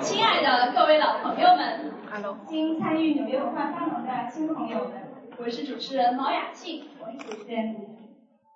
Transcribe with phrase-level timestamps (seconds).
[0.00, 7.76] 亲爱的各位老朋友们，Hello，新参与纽约文化沙龙的新朋友们，我是主持人毛雅庆，我是主持人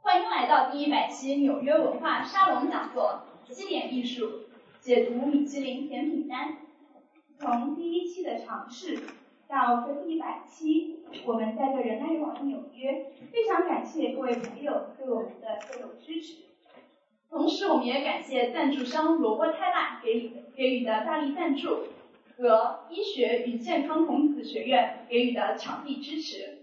[0.03, 4.49] 欢迎来到第一百期纽约文化沙龙讲座，西点艺术
[4.81, 6.57] 解读米其林甜品单。
[7.39, 8.99] 从第一期的尝试
[9.47, 16.54] 到这第一百期，我们在这人来人往的纽约，非常感谢各位朋友对我们的各种支持。
[17.35, 21.81] 同时，我们也感谢赞助商罗伯泰纳给予给予的大力赞助
[22.39, 26.61] 和医学与健康孔子学院给予的场地支持。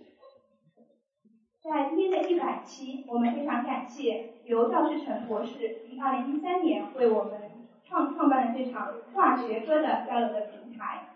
[1.62, 7.34] 在今天的一百期，我们非常感谢由赵世成博士于二零一三年为我们
[7.84, 11.10] 创创办的这场跨学科的交流的平台。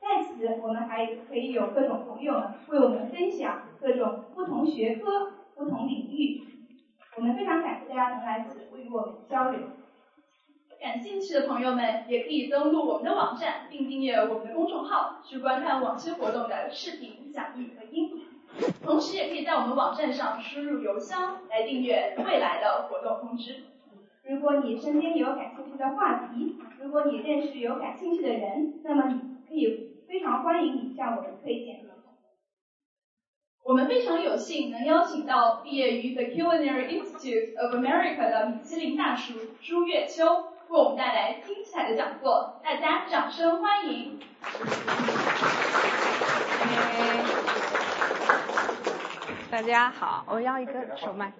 [0.00, 6.42] 在此，我们还可以有各种朋友为我们分享各种不同学科、不同领域。
[7.16, 9.60] 我们非常感谢大家能来此与我们交流。
[10.80, 18.26] 感兴趣的朋友们也可以登录我们的网站，并订阅我们的公众号，去观看往期活动的视频讲义和音频。
[18.82, 23.62] 同时，也可以在我们网站上输入邮箱来订阅未来的活动通知。
[24.24, 31.89] 如果你身边有感兴趣的话题，如果你认识有感兴趣的人，那么你可以非常欢迎你向我们推荐。
[33.70, 44.18] 我们非常有幸能邀请到毕业于 The Culinary Institute of America 的米其林大厨朱月秋，为我们带来精彩的讲座，大家掌声欢迎。
[49.52, 51.32] 大家好，我要一个手麦。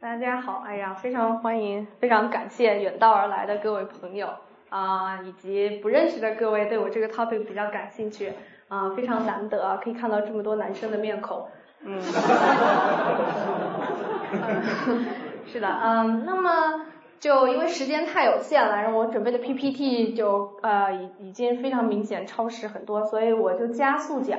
[0.00, 4.28] 大家好，哎呀，非常欢迎，非常感谢远道而来的各位朋友
[4.68, 8.34] 啊，以及不认识的各位对我这个 topic 比较感兴趣。
[8.72, 11.46] 啊，非常难得啊可以看到这么多男生的面孔，
[11.84, 12.00] 嗯，
[15.44, 16.86] 是的，嗯，那么
[17.20, 24.38] 就因为时间太有限了，然后我准备的 PPT 就呃已已经非常明显超时很多，所以我就加速讲。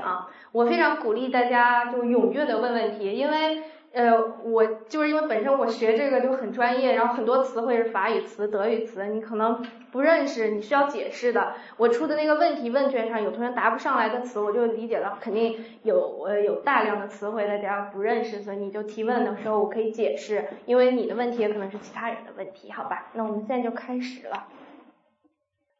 [0.51, 3.61] 我非常鼓励大家就踊跃的问问题，因为。
[3.93, 4.11] 呃，
[4.43, 11.53] 我就是因为本身我学这个就很专业，然后很多词汇是法语词、德语词，你可能不认识，你需要解释的。
[11.77, 23.11] 我出的那个问题问卷上有同学答不上来的词，我就理解了，肯定有呃有大量的词汇大家不认识，所以你就提问的时候我可以解释，因为你的问题也可能是其他人的问题，好吧？
[23.13, 24.47] 那我们现在就开始了。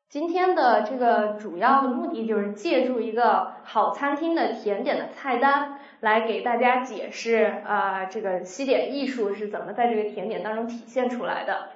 [0.07, 5.79] 今天的这个主要的目的就是借助一个好餐厅的甜点的菜单。
[6.03, 11.69] 来给大家解释啊，这个西点艺术是怎么在这个甜点当中体现出来的。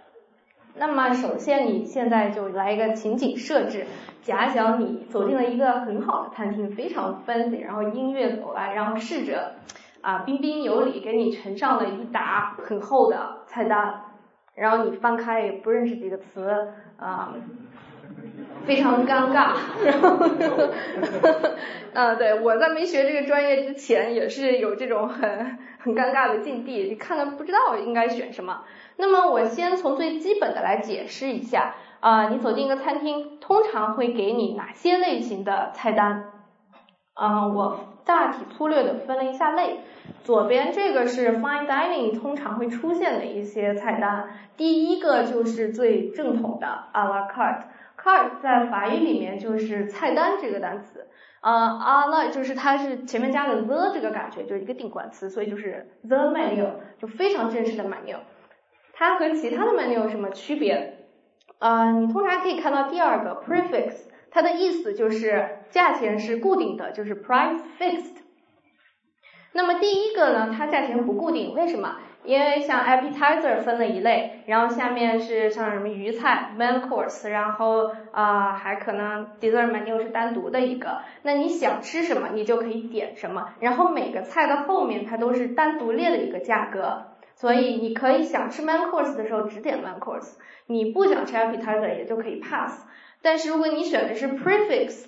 [0.75, 3.85] 那么，首先你现在就来一个情景设置，
[4.23, 9.53] 假想你走进了一个很好的餐厅，非常 fancy，然后音乐走来，然后侍者
[10.01, 14.01] 啊彬彬有礼给你呈上了一沓很厚的菜单，
[14.55, 17.33] 然后你翻开也不认识几个词啊。
[18.67, 19.53] 非常尴尬，
[19.85, 20.19] 然后，
[21.94, 28.63] 嗯，对我在没学这个专业之前也是有这种很很尴尬的境地，你看看不知道应该选什么。
[28.97, 36.25] 那么我先从最基本的来解释一下啊，你走进一个餐厅，通常会给你哪些类型的菜单？
[37.13, 39.79] 啊，我大体粗略的分了一下类，
[40.23, 47.63] 左边这个是 fine dining 通常会出现的一些菜单，第一个就是最正统的 a la carte。
[48.07, 51.07] Cart 在法语里面就是菜单这个单词，
[51.41, 56.66] 啊，a la 就是它是前面加了 the 这个感觉，就是一个定冠词，所以就是 the menu
[56.97, 58.16] 就非常正式的 menu。
[58.94, 61.06] 它和其他的 menu 有什么区别？
[61.59, 68.16] 啊，你通常可以看到第二个 prefix，它的意思就是价钱是固定的，就是 price fixed。
[69.51, 71.97] 那么第一个呢，它价钱不固定，为什么？
[72.27, 80.99] 因为像 appetizer 分了一类，然后下面是像什么鱼菜 main course，然后啊还可能 dessert menu 是单独的一个。
[81.21, 83.53] 那你想吃什么，你就可以点什么。
[83.61, 90.33] 然后每个菜的后面它都是单独列的一个价格，所以你可以想吃 main course 的时候只点 main course，
[90.66, 92.85] 你不想吃 appetizer 也就可以 pass。
[93.22, 95.05] 但是如果你选的是 prefix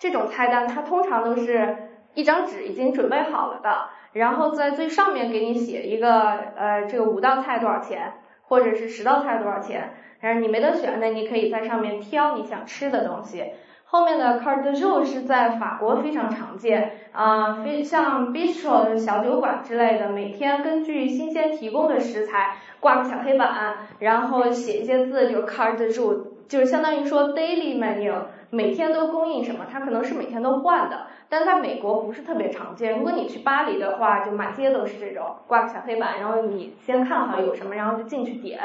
[0.00, 3.88] 这种菜单，它通常都是一张纸已经准备好了的。
[4.14, 9.92] 然后在最上面给你写一个，呃，这个五道菜多少钱，或者是十道菜多少钱。
[10.20, 13.44] 但是你没得选的，你可以在上面挑你想吃的东西。
[13.84, 26.16] 后面的 carte de jour 是在法国非常常见，啊，非像 bistro 小酒馆之类的，每天根据新鲜提供的食材挂个小黑板，然后写一些字，就 carte de jour，
[26.48, 28.14] 就是相当于说 daily menu。
[28.50, 29.66] 每天都供应什么？
[29.68, 32.96] 它可能是每天都换的，但是在美国不是特别常见。
[32.96, 38.60] 如果你去巴黎的话，就满街都是这种挂个小黑板，然后你先看好有什么，然后就进去点。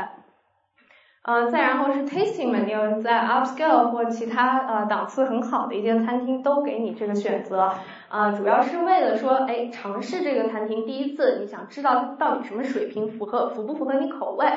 [1.23, 7.73] 嗯，再然后是 tasting menu，在 upscale 或其他呃档次很好的一些餐厅都给你这个选择，
[8.07, 14.47] 啊，主要是为了说，哎，尝试这个餐厅第一次，你想知道到底什么水平符合符不符合你口味，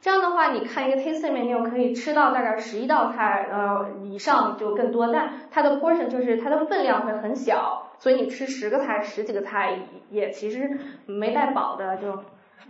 [0.00, 9.78] 这样的话，你看一个 tasting menu 可以吃到大概十一道菜，呃以上就更多，但它的 portion 就是它的分量会很小，所以你吃十个菜十几个菜
[10.10, 12.18] 也其实没带饱的就。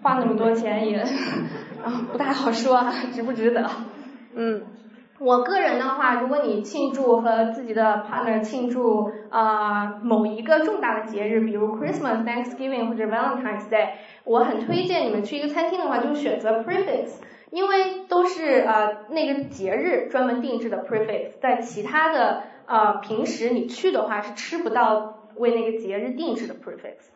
[0.02, 0.98] 花那么多钱也，
[1.84, 3.68] 啊不太好说，值不值得？
[4.34, 4.62] 嗯，
[5.18, 13.88] 我个人的话，如果你庆祝和自己的 partner 庆祝啊某一个重大的节日，比如 Christmas、Thanksgiving 或者 Valentine's Day，
[14.24, 17.14] 我很推荐你们去一个餐厅的话，就选择 prefix，
[17.50, 27.08] 因为都是呃那个节日专门定制的 prefix，在其他的呃平时你去的话是吃不到为那个节日定制的 prefix。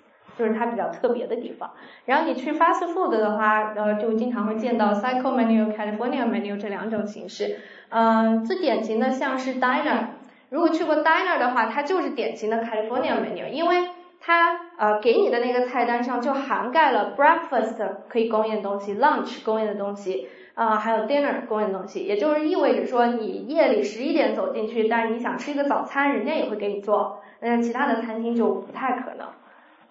[0.42, 1.70] 就是它比较特别的地方。
[2.06, 7.58] 然后你去 fast food 的话，呃，就经常会见到 cycle menu、California menu 这两种形式。
[7.90, 10.06] 嗯，最典型的像是 diner，
[10.50, 13.90] 如果去过 diner 的话，它就是典型的 California menu，因为
[14.20, 17.76] 它呃给你的那个菜单上就涵盖了 breakfast
[18.08, 29.26] 可以供应的东西，lunch 供应的东西，啊，还有 dinner 供应的东西，也就是意味着说你夜里十一点走进去，但是你想吃一个早餐，人家也会给你做，那其他的餐厅就不太可能。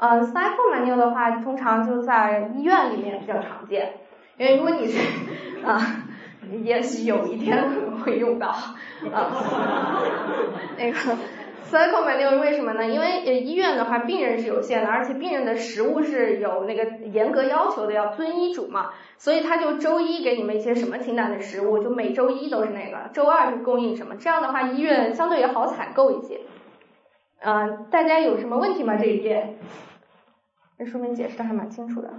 [0.01, 3.99] 呃，cycle menu 的话，通常就在医院里面比较常见，
[4.35, 4.99] 因为如果你是
[5.63, 5.79] 啊，
[6.63, 10.01] 也许有一天可能会用到啊。
[10.75, 10.97] 那个
[11.69, 12.83] cycle menu 为什么呢？
[12.87, 18.89] 因为呃医院的话，病人是有限的，而且病人的食物是有那个严格要求的，要遵医嘱嘛，
[19.19, 26.39] 所以他就周一给你们一些什么清淡的食物，就每周一都是那个，周二是供应什么，这样的话医院相对也好采购一些。
[27.43, 28.95] 嗯，大家有什么问题吗？
[28.97, 29.57] 这一页？
[30.83, 32.09] 这说明解释的还蛮清楚的。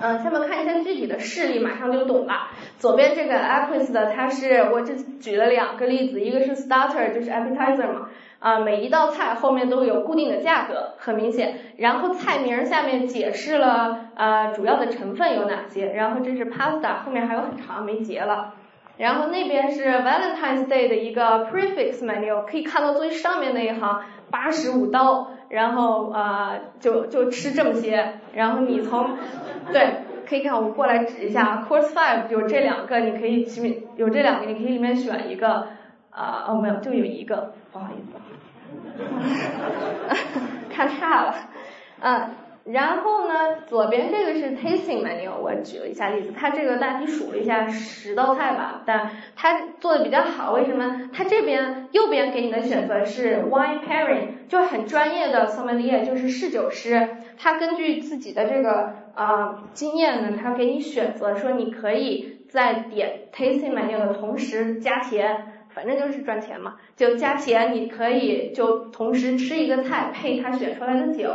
[0.00, 2.48] 嗯，下面看一下具体的事例，马上就懂了。
[2.78, 8.08] 左边这个 a q u i s 的，它是我这举了两个例子，一个是 starter，就是 appetizer 嘛，
[8.40, 11.54] 啊，每一道菜后面都有固定的价格，很明显。
[11.76, 15.92] 然后菜名下面解释了呃主要的成分有哪些。
[15.92, 18.54] 然后这是 pasta，后面还有很长没截了。
[18.98, 25.30] 然后那边是 Valentine's Day 的一个 prefix menu，可以看到最上面那一行八十五刀。
[25.48, 29.16] 然后啊就就吃这么些，然后你从
[29.72, 35.68] 对可以看我过来指一下，course five 有这两个，你可以里面有这两个，你可以里面选一个
[36.10, 38.18] 啊哦没有就有一个，不好意思，
[40.70, 41.34] 看差了，
[42.00, 42.28] 嗯。
[42.68, 51.08] 然后呢，左边这个是 tasting menu，我举了一下例子，它这个大体数了一下十道菜吧，但它做的比较好，为什么？
[51.12, 57.08] 它这边右边给你的选择是 wine pairing，就很专业的 sommelier，就是侍酒师，
[57.38, 71.30] 他根据自己的这个啊经验呢，他给你选择说你可以在点 tasting menu 的同时加钱，反正就是赚钱嘛，就加钱，你可以就同时吃一个菜配他选出来的酒。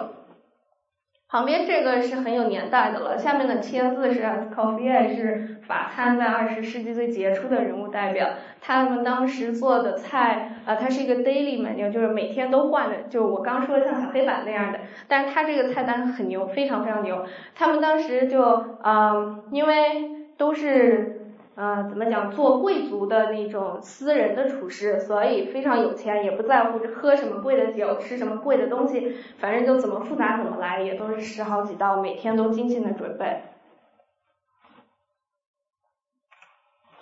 [1.31, 17.25] 旁边这个是很有年代的了，下面的签字是 c o f f e e 是法餐在二十世纪最杰出的人物代表，他们当时做的菜啊，它是一个 daily menu，就是每天都换的，就我刚说的像小黑板那样的，但是他这个菜单很牛，非常非常牛，
[17.55, 21.20] 他们当时就嗯，因为都是。
[21.53, 22.31] 呃，怎么讲？
[22.31, 33.41] 做贵族的那种私人的厨师，所以非常有钱，也不在乎喝什么贵的酒，吃什么贵的东西，反正就怎么复杂怎么来，也都是十好几道，每天都精心的准备。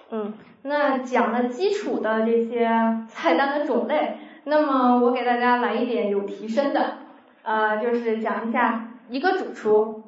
[0.10, 0.34] 嗯，
[0.64, 2.68] 那讲了基础的这些
[3.08, 6.98] 菜单的种类，那么我给大家来一点有提升的，
[7.44, 10.04] 呃，就是讲一下一个主厨，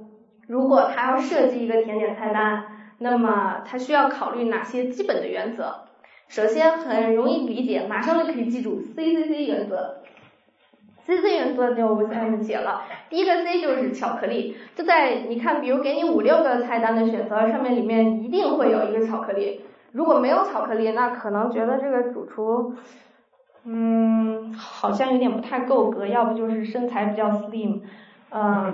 [0.48, 2.71] 如果他要设计一个甜点菜单。
[3.02, 5.74] 那么他需要考虑哪些基本的原则？
[6.30, 9.98] 首先很容易理解，马上就可以记住 C C C 原则。
[11.04, 19.62] C C 原则就我下面写了，第一个 C 就是巧克力，就在你看，比如给你五六个菜单的选择上面，里面一定会有一个巧克力。
[19.92, 22.76] 如果没有巧克力，那可能觉得这个主厨，
[23.66, 27.82] 嗯，好像有点不太够格，要不就是身材比较 slim，
[28.30, 28.74] 嗯。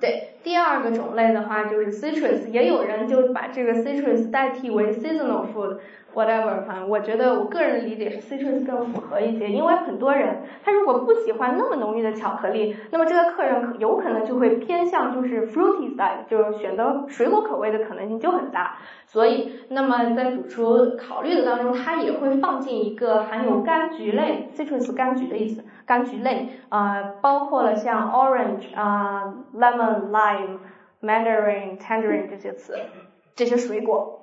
[0.00, 25.64] 对，第二个种类的话就是 citrus，也有人就把这个 citrus 代替为 seasonal food，whatever，反正我觉得我个人的理解是 citrus 更符合一些，因为很多人他如果不喜欢那么浓郁的巧克力，那么这个客人可有可能就会偏向就是 fruity side，就是选择水果口味的可能性就很大，所以那么在主厨考虑的当中，他也会放进一个含有柑橘类 citrus 柑橘的意思。
[25.86, 30.33] 柑橘类，呃，包括了像 orange 啊、lemon、lime、
[31.02, 32.76] mandarin、tangerine 这些词。
[33.34, 34.20] 这些水果。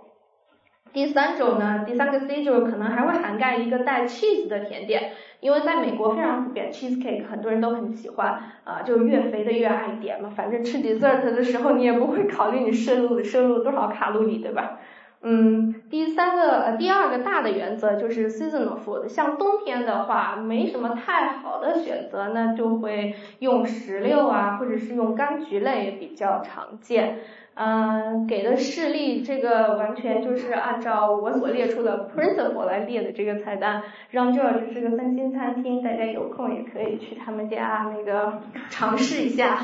[0.94, 14.80] 第三种呢，第三个 C 就是可能还会涵盖一个带 cheese 的甜点，因为在美国非常普遍 cheese cake，很多人都很喜欢，啊，就越肥的越爱点嘛，反正吃 dessert 的时候你也不会考虑你摄入摄入多少卡路里，对吧？
[15.22, 27.19] 嗯，第三个呃第二个大的原则就是 seasonal food，像冬天的话没什么太好的选择，那就会用石榴啊，或者是用柑橘类比较常见。
[27.53, 33.83] 嗯，给的示例，这个完全就是按照我所列出的 principle 来列的这个菜单。
[34.12, 39.57] 让这这是个三星餐厅，大家有空也可以去他们家那个尝试一下。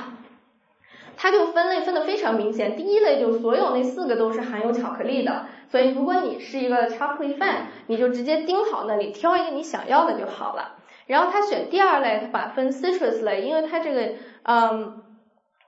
[1.18, 10.76] 它就分类分的非常明显，第一类就所有那四个都是含有巧克力的，所以如果你是一个 chocolate fan，你就直接盯好那里，挑一个你想要的就好了。
[11.08, 15.04] 然后他选第二类，他把分 citrus 类，因为它这个嗯。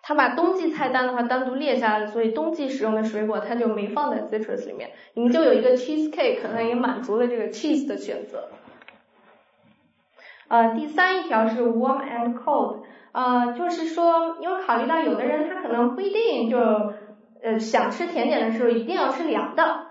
[0.02, 4.92] 他把冬季菜单的话单独列下来，所以冬季使用的水果他就没放在 citrus 里面。
[5.14, 8.50] 你们就有一个 cheese cake，可能也满足了这个 cheese 的选择。
[10.48, 12.78] 呃，第三一条是 warm and cold，
[13.12, 16.58] 呃，就是说，因为考虑到有的人他可能不一定就
[17.42, 19.86] 呃想吃甜点的时候一定要吃凉的，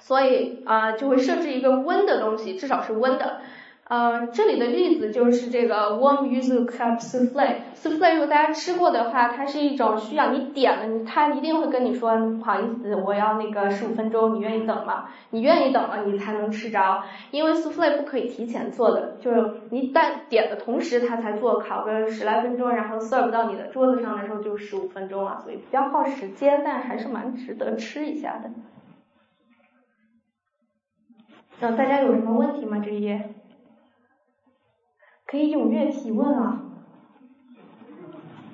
[0.00, 3.40] 所以啊就会设置一个温的东西，至少是温的。
[3.88, 7.54] 呃，这里的例子就是这个 warm yuzu cup souffle。
[7.74, 15.08] souffle 如果大家吃过的话，它是一种需要你点了，他一定会跟你说不好意思，我要那个十五分钟，你愿意等吗？
[15.30, 28.50] 你愿意等了，你才能吃着，因为 souffle 不可以提前做的，就是你在点的同时他才做，烤个十来分钟，然后 serve 到你的桌子上的时候就十五分钟了，所以比较耗时间，但还是蛮值得吃一下的。
[31.60, 32.82] 嗯，大家有什么问题吗？
[32.84, 33.30] 这一页？
[35.30, 36.60] 可以踊跃提问啊，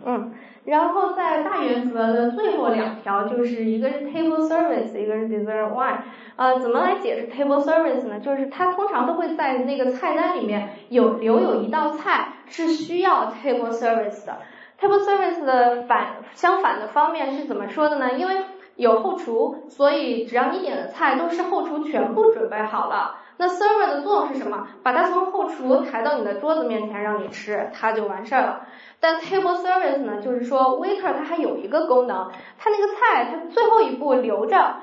[0.04, 0.32] 嗯，
[0.64, 5.98] 然后在大原则的最后两条，就是一个是 table service，一个是 dessert wine。
[6.34, 8.18] 呃，怎么来解释 table service 呢？
[8.18, 14.38] 就是它通常都会在那个菜单里面有留有一道菜是需要 table service 的。
[14.80, 18.14] table service 的反相反的方面是怎么说的呢？
[18.14, 18.34] 因为
[18.74, 23.18] 有后厨，所以只要你点的菜都是后厨全部准备好了。
[23.36, 24.68] 那 server 的作用是什么？
[24.82, 28.66] 把它从后厨抬到你的桌子面前让你吃，它就完事儿了。
[29.00, 34.76] 但 table service 呢，就是说 waiter 他还有一个功能，他那个菜他最后一步留着，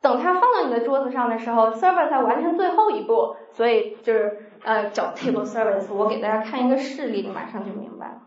[0.00, 5.92] 等他放到你的桌子上的时候，server 才完成最后一步，所以就是呃叫 table service。
[5.92, 8.22] 我给大家看一个事例，你马上就明白了。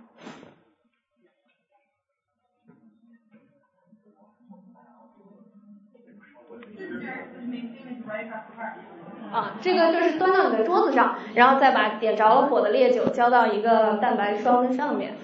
[9.31, 15.15] 啊，这个就是端到你的桌子上，然后再把点着了火的烈酒浇到一个蛋白霜的上面，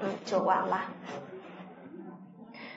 [0.00, 0.80] 嗯，就完了。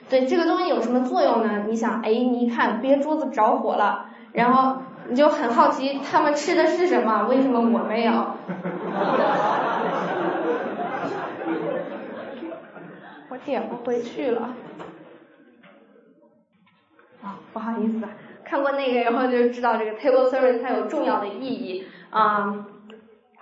[0.09, 1.65] 对，这个东西有什么作用呢？
[1.67, 7.27] 你想，哎，你一看别桌子着火了，然后你就很好奇他们吃的是什么？
[7.27, 8.11] 为什么我没有？
[13.29, 14.49] 我点不回去了。
[17.53, 18.07] 不好意思，
[18.43, 22.65] 看过那个以后就知道这个 table service 它有重要的意义啊。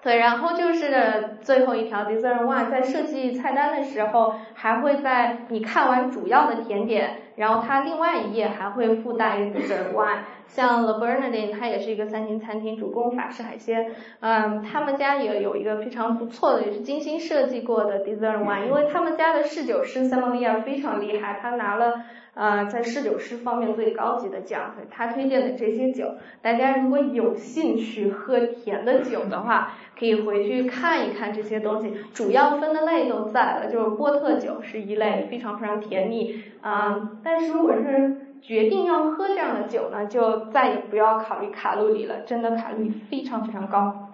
[0.03, 10.19] 对，然后就是最后一条 dessert one，在设计菜单的时候，还会在你看完主要的甜点，然后它另外一页还会附带 dessert one。
[10.47, 13.91] 像 The Bernardine，它也是一个三星餐厅，主攻法式海鲜。
[14.21, 22.03] 嗯，他们家也有一个非常不错的，也是精心设计过的 dessert one，因为他们家的侍酒师 s a m o l i a 非常厉害，他拿了。
[22.37, 31.91] 呃，在侍酒师方面最高级的奖，他推荐的这些酒，大家如果有兴趣喝甜的酒的话，可以回去看一看这些东西。
[32.13, 37.17] 主要分的类都在了，就是波特酒是一类，非常非常甜蜜啊。
[37.23, 44.11] 但是如果是决定要喝这样的酒呢，就再也不要考虑卡路里了，真的卡路里非常非常高。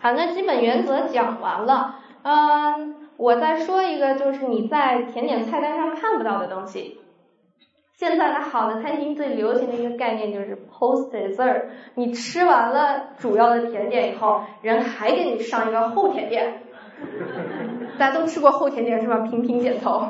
[0.00, 3.01] 好，那基本原则讲完了，嗯。
[3.22, 6.98] 我再说一个，就是你在甜点菜单上看不到的东西。
[7.94, 11.66] 现在的好的餐厅最流行的一个概念就是 post dessert。
[11.94, 16.62] 你吃完了主要的甜点以后，人还给你上一个后甜点。
[17.96, 19.18] 大家都吃过后甜点是吧？
[19.18, 20.02] 频频点头。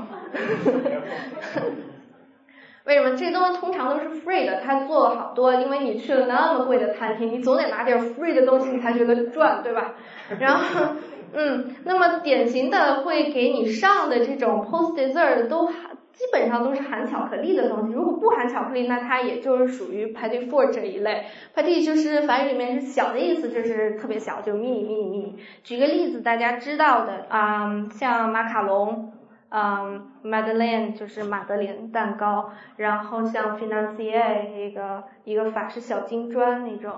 [2.86, 4.62] 为什么这东西通常都是 free 的？
[4.62, 9.96] 他做了好多，因为你去了那么贵的餐厅，你总得拿点 free 的东西，你才觉得赚，对吧？
[10.40, 10.86] 然后。
[11.32, 17.92] 嗯，那么典型的会给你上的这种 post dessert 都含基本上都是含巧克力的东西。
[17.94, 21.24] 如果不含巧克力，那它也就是属于 petit four 这一类。
[21.54, 25.32] petit 就是法语里面是小的意思，就是特别小，就 mini mini mini。
[25.64, 29.12] 举个例子，大家知道的啊，像马卡龙。
[29.54, 36.94] 嗯，Madeleine 就是马德莲蛋糕，然后像 Financier 一个一个法式小金砖那种，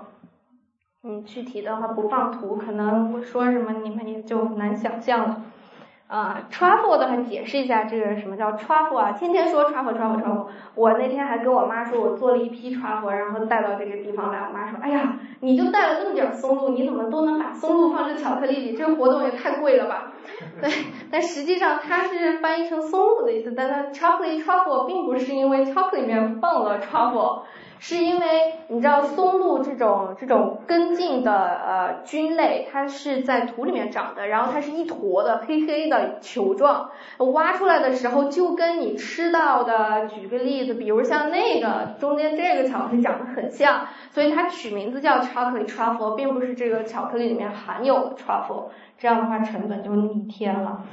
[1.07, 5.41] 嗯，具体的话不放图，可能我说什么你们也就难想象了。
[6.07, 9.11] 啊，truffle 的话解释一下这个什么叫 truffle 啊？
[9.11, 10.45] 天天说 truffle truffle truffle，
[10.75, 18.77] 我那天还跟我妈说我做了一批 truffle，然后带到这个地方来，我妈说，哎呀，你就带了这么点松露，你怎么都能把松露放在巧克力里？
[18.77, 20.11] 这个活动也太贵了吧？
[20.61, 20.71] 对，
[21.11, 27.41] 但实际上它是翻译成松露的意思，但它 chocolate truffle 并不是因为 chocolate 里面放了 truffle。
[27.79, 28.25] 是因为
[28.67, 36.89] 你知道松露这种这种根茎的呃菌类，它是在土里面长的，然后它是一坨的黑黑的球状，
[37.33, 50.83] 挖出来的时候就跟你吃到的，举个例子，比如像那个中间这个巧克力长得很像，所以它取名字叫 chocolate truffle，并不是这个巧克力里面含有的 truffle，这样的话成本就逆天了，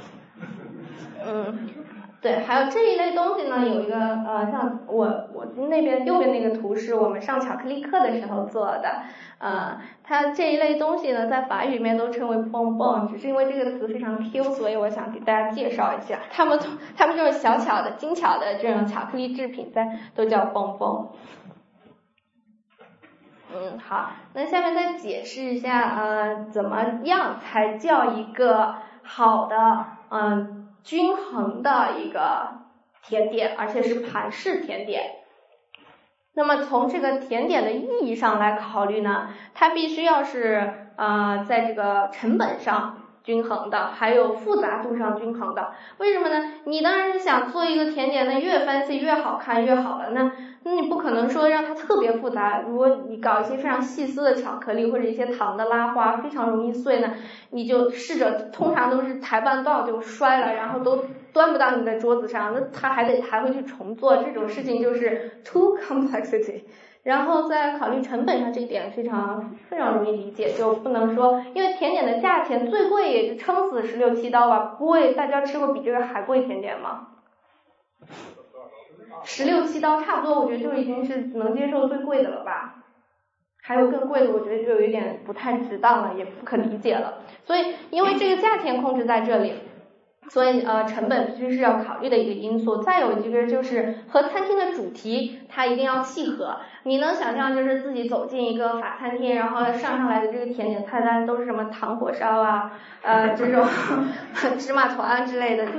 [1.25, 1.82] 嗯。
[2.23, 9.03] 对，还有这一类东西呢，有一个呃，像我我那边右边那个图是我们上巧克力课的时候做的，
[9.39, 16.57] 呃，它这一类东西呢，在法语里面都称为 bonbon，只是因为这个词非常 Q，所以我想给大家介绍一下，它们
[16.95, 21.09] 它们就是小巧的、精巧的这种巧克力制品，在都叫 bonbon。
[23.53, 29.57] 嗯，好，那下面再解释一下，呃，怎么样才叫一个好的，
[30.09, 30.62] 嗯。
[30.83, 32.61] 均衡的一个
[33.03, 35.15] 甜点，而且是盘式甜点。
[36.35, 45.71] 那么从这个甜点的意义上来考虑呢，它必须要是呃在这个成本上均衡的，还有复杂度上均衡的。
[45.97, 46.53] 为什么呢？
[46.65, 50.09] 你当然是想做一个甜点，那越 fancy 越好看越好了。
[50.11, 50.31] 那
[50.63, 52.61] 那你不可能说让它特别复杂。
[52.67, 57.13] 如果你搞一些非常细丝的巧克力或者一些糖的拉花，非常容易碎呢，
[57.51, 66.63] 你就试着，通常都是抬半道就摔了，然后都端不到你的桌子上，那它还得还会去重做，这种事情就是 too complexity。
[67.03, 77.07] 然后在考虑成本上这一点非常非常容易理解，就不能说，因为甜点的价钱最贵也就撑死十六七刀吧，不会大家吃过比这个还贵甜点吗？
[79.23, 82.79] 十六七刀差不多，我觉得就已经是能接受最贵的了吧。
[83.61, 87.19] 还有更贵的，我觉得就有一点不太值当了，也不可理解了。
[87.45, 89.53] 所以，因为这个价钱控制在这里，
[90.29, 92.77] 所以呃，成本必须是要考虑的一个因素。
[92.81, 96.57] 再有一个就是和餐厅的主题它一定要契合。
[96.83, 103.65] 你能想象就是自己走进一个法餐厅，然后上上来的这个甜点菜单都是什么糖火烧啊，呃，这种
[104.57, 105.71] 芝麻团之类的，就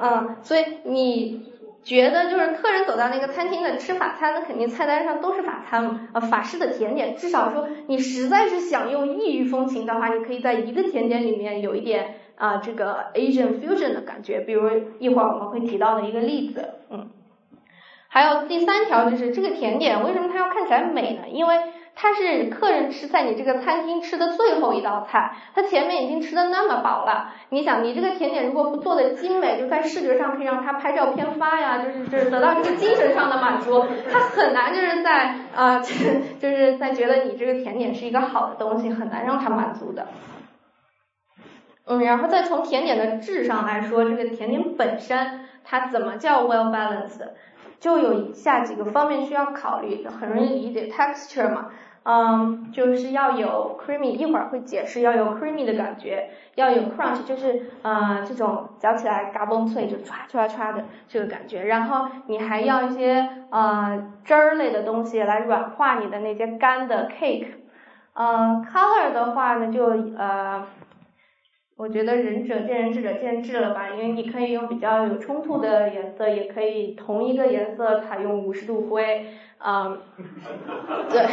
[0.00, 1.52] 嗯，所以你。
[1.86, 7.14] 觉得就是客人走到那个餐厅的吃法餐，那肯定菜单上都是法餐，呃法式的甜点。
[7.14, 14.40] 至少说你实在是想用异域风情的话，你可以在一个甜点里面有一点啊这个 Asian fusion 的感觉。
[14.40, 17.08] 比如一会儿我们会提到的一个例子，嗯，
[18.08, 21.28] 还有第三条就是这个甜点为什么它要看起来美呢？
[21.28, 21.56] 因为
[21.98, 27.32] 它是客人吃在你这个餐厅吃的最后一道菜，他前面已经吃的那么饱了。
[27.48, 35.80] 你想，你这个甜点如果不做的精美，就在视觉上可以让他拍照片发呀，就是就是得到这个精神上的满足，他很难就是在呃
[36.38, 40.06] 就是在觉得你这个甜点是一个好的东西，很难让他满足的。
[41.86, 47.20] 嗯，然后再从甜点的质上来说，这个甜点本身它怎么叫 well balanced，
[47.78, 51.68] 就有以下几个方面需要考虑，很容易理解 texture 嘛。
[52.08, 67.48] 嗯，就是要有 creamy，一会儿会解释要有 creamy 的感觉，要有 crunch，就是呃这种嚼起来嘎嘣脆就唰唰唰的这个感觉，然后你还要一些呃汁儿类的东西来软化你的那些干的 cake。
[68.14, 70.64] 嗯，color 的话呢就呃，
[71.76, 79.26] 我觉得仁者见仁，智者见智了吧，因为你可以用比较有冲突的颜色，也可以同一个颜色采用五十度灰。
[79.58, 79.98] 嗯，
[81.10, 81.26] 对，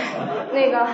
[0.54, 0.86] 那个，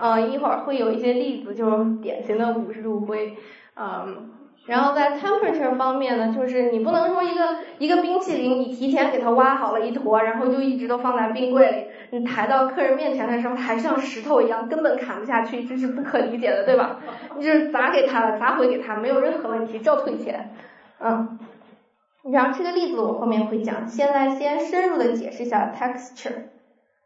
[0.00, 3.36] 嗯，一会儿会有一些例子，就是典型的五十度灰，
[3.76, 4.30] 嗯，
[4.66, 17.00] 然后在 temperature 方面呢，就是你不能说一个一个冰淇淋，你提前给它挖好了一坨，然后就一直都放在冰柜里，你抬到客人面前的时候，还像石头一样，根本砍不下去，这是不可理解的，对吧？
[17.36, 20.50] 你就是砸给他了，砸回给他，没有任何问题，照退钱，
[21.00, 21.38] 嗯，
[22.32, 26.55] 然后这个例子我后面会讲，先来先深入的解释一下 texture。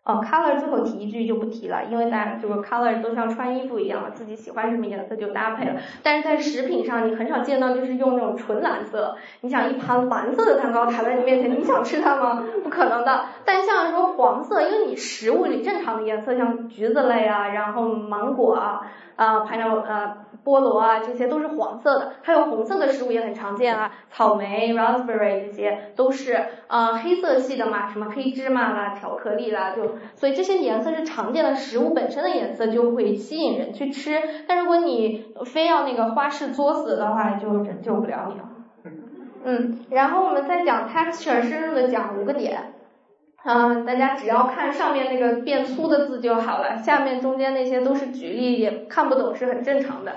[0.02, 5.74] 哦，color 最后提一句就不提了，因为大家就是 color 都像穿衣服一样，自己喜欢什么颜色就搭配了。
[6.02, 9.16] 但是在食品上，你很少见到就是用那种纯蓝色。
[9.42, 12.42] 你想一盘蓝色的蛋糕抬在你面前，你想吃它吗？
[12.64, 13.26] 不可能的。
[13.44, 18.80] 但像说黄色，因为你食物里正常的颜色像橘子类啊，然后芒果啊，
[19.16, 20.16] 啊，还有呃。
[20.42, 34.20] 菠萝啊，这些都是黄色的，还有红色的食物也很常见啊，草莓、raspberry 这些都是呃黑色系的嘛，什么黑芝麻啦、巧克力啦，就所以这些颜色是常见的食物本身的颜色，就会吸引人去吃。
[34.46, 38.48] 但如果你非要那个花式作死的话，就拯救不了你了。
[39.44, 42.74] 嗯，然后我们再讲 texture，深入的讲五个点。
[43.42, 50.16] 嗯，大家只要看上面那个变粗的字就好了，下面中间那些都是举例，也看不懂是很正常的。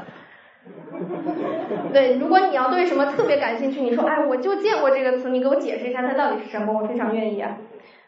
[1.94, 7.58] 对，如果你要对什么特别感兴趣，你说哎，我就见过这个词，你给我解释一下它到底是什么，我非常愿意啊。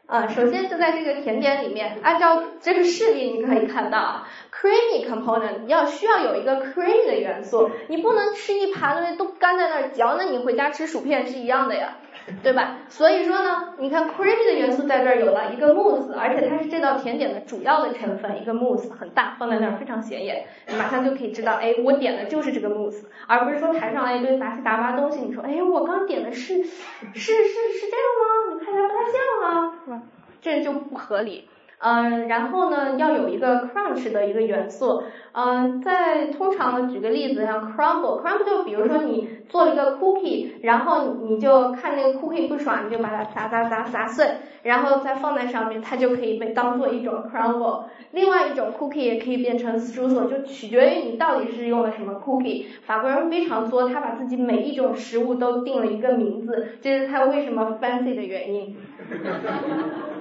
[0.07, 11.97] 啊，首先就在这个甜点里面，按照这个示例你可以看到，creamy component 你要需要有一个 creamy 的元素，你不能吃一盘东西都干在那儿嚼，那你回家吃薯片是一样的呀。
[12.41, 12.77] 对吧？
[12.89, 26.73] 所以说呢，你看 creamy 的元素在这儿有了一个 mousse，而且它是这道甜点的主要的成分，一个 mousse 很大，放在那儿非常显眼，你马上就可以知道，哎，我点的就是这个 mousse，而不是说台上来一堆杂七杂八东西，你说，哎，我刚点的是是是
[27.13, 28.53] 是这样吗？
[28.53, 30.01] 你看起来不太像啊，是吧？
[30.41, 31.47] 这就不合理。
[31.77, 35.03] 嗯，然后呢，要有一个 crunch 的一个元素。
[35.33, 44.27] 嗯，在通常的举个例子，像 crumble，crumble 就比如说你做一个 cookie，然后你就看那个 cookie 不爽，你就把它砸砸砸砸碎，
[44.63, 47.83] 然后再放在上面，它就可以被当做一种 crumble。
[48.11, 52.65] 另外一种 cookie 也可以变成 streusel，就取决于你到底是用了什么 cookie。
[52.85, 58.75] 法国人非常作，他把自己每一种食物都定了一个名字，这是他为什么 fancy 的原因。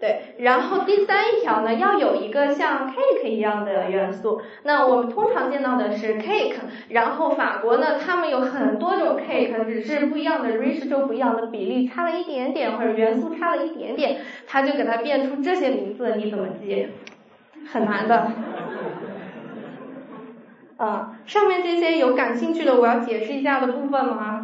[0.00, 4.40] 对，然后第三一条呢，要有一个像 cake 一样的元素。
[4.62, 6.54] 那我们通常见到的是 cake，
[6.90, 16.86] 然后法国呢，他们有很多种 cake，只是不一样的 ratio 不一样的比例，差了一点点或者元素差了一点点，他就给它变出这些名字，你怎么记？
[17.72, 18.30] 很难的。
[20.76, 24.37] 啊，上面这些有感兴趣的，我要解释一下的部分吗？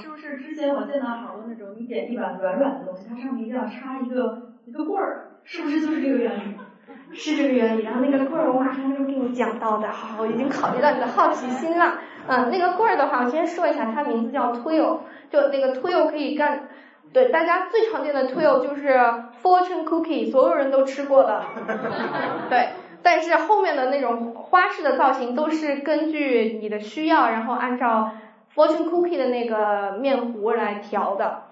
[0.00, 6.56] 是不是之前我见到好多那种你点一碗软软的东西，它上面一定要插一个一个棍儿，是不是就是这个原理？
[7.12, 7.82] 是这个原理。
[7.82, 11.98] 然后那个棍儿我马上就给你讲到的，好，我已经考虑到你的好奇心了。
[12.26, 16.68] 嗯，那个棍儿的话，我先说一下，它名字叫 Twilio，就那个 Twilio 可以干，
[17.12, 18.88] 对，大家最常见的 Twilio 就是
[19.42, 21.42] Fortune Cookie，所有人都吃过的。
[22.48, 22.70] 对，
[23.02, 28.12] 但是后面的那种花式的造型都是根据你的需要，然后按照。
[28.54, 31.42] Fortune cookie 的那个面糊来调的，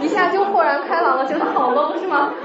[0.00, 2.32] 一下就豁然开朗了，觉得好懵是吗？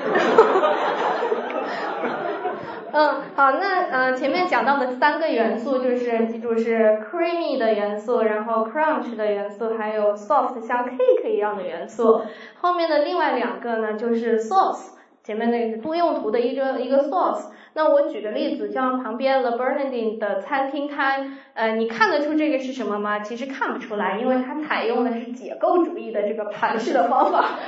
[2.92, 12.24] 嗯，好，那呃前面讲到的三个元素就是记住是 creamy 的元素，然后 crunch 的元素，还有 soft 像 cake 一样的元素。
[12.62, 14.94] 后面的另外两个呢就是 sauce，
[15.30, 17.52] 前面那个是多用途的一个一个 source。
[17.74, 23.20] 那我举个例子，像旁边 The Bernardin 的餐厅，它呃，你看得出这个是什么吗？
[23.20, 27.60] 其实看不出来，因为它采用的是解构主义的这个盘式的方法，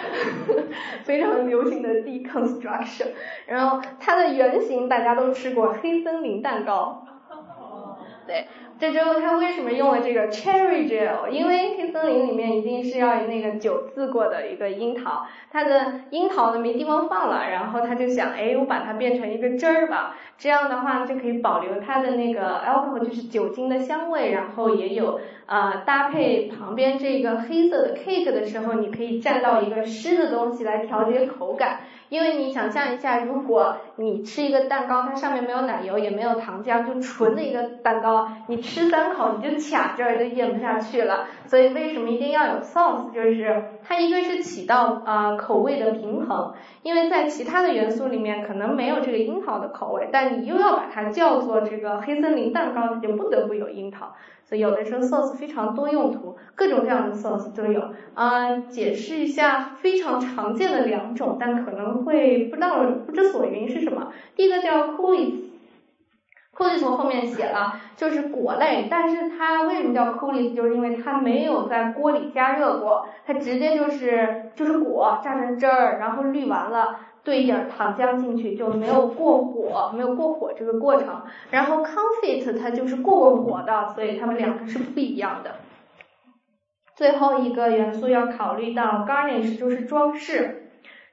[1.05, 3.09] 非常流行的 deconstruction。
[3.45, 7.05] 然后它的原型大家都吃过黑森林蛋糕，
[8.25, 8.47] 对。
[8.81, 11.29] 这之后，他为什么用了这个 cherry gel？
[11.29, 31.81] 因为黑森林里面一定是要有那个酒渍过的一个樱桃，它的樱桃呢没地方放了，然后他就想，哎，我把它变成一个汁儿吧，这样的话就可以保留它的那个 alcohol，就是酒精的香味，然后也有啊搭配旁边这个黑色的 cake 的时候，你可以蘸到一个湿的东西来调节口感。
[32.09, 41.27] 因为你想象一下，如果你吃一个蛋糕，它上面没有奶油，也没有糖浆，就纯的一个蛋糕，你吃吃三口你就卡这儿，就咽不下去了。
[41.45, 43.11] 所以为什么一定要有 sauce？
[43.13, 54.13] 就是它一个是起到啊口味的平衡，因为在其他的元素里面可能没有这个樱桃的口味，但你又要把它叫做这个黑森林蛋糕，它就不得不有樱桃。
[54.45, 57.81] 所以有的时候 sauce 非常多用途，各种各样的 sauce 都有。
[58.13, 64.13] 啊，解释一下非常常见的两种，但可能会不知道不知所云是什么。
[64.35, 65.50] 第一个叫 coolies
[66.55, 76.99] coulis，coulis 我后面写了，就是果类，但是它为什么叫 coulis，就是因为它没有在锅里加热过，它直接就是就是果榨成汁儿，然后滤完了。
[77.23, 81.21] 兑一点糖浆进去就没有过火，没有过火这个过程。
[81.51, 85.57] 然后 confit 它就是过过火的，所以它们两个是不一样的。
[86.95, 90.60] 最后一个元素要考虑到 garnish 就是装饰。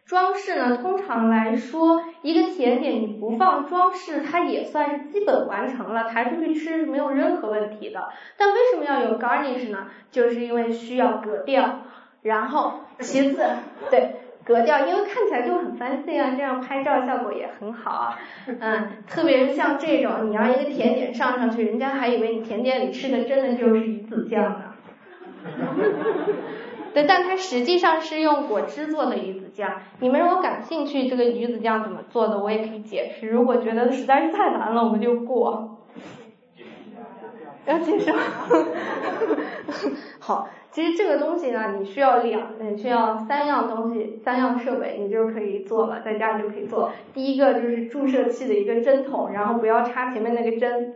[0.09, 8.09] 装饰呢，通常来说，一个甜点你不放装饰，它也算是基本完成了，抬出去吃是没有任何问题的。
[8.39, 9.89] 但为什么要有 garnish 呢？
[10.11, 11.81] 就是因为需要格调，
[12.23, 13.43] 然后其次，
[13.91, 18.19] 对格调，因为看起来就很 fancy 啊，这样拍照效果也很好啊。
[18.49, 24.73] 嗯，特别是像这种，你让一个甜点上上去，人家还以为你甜点里吃的真的就是鱼子酱呢。
[27.07, 29.81] 但它实际上是用果汁做的鱼子酱。
[30.01, 33.29] 你们如果感兴趣，这个鱼子酱怎么做的，我也可以解释。
[33.29, 35.77] 如果觉得实在是太难了，我们就过。
[37.67, 38.15] 要介绍。
[40.19, 46.91] 好，其实这个东西呢，你需要两，你需要三样东西，三样设备，你就可以做了，在家里就可以做。
[47.13, 50.95] 第一个就是注射器的一个针筒，然后不要插前面那个针。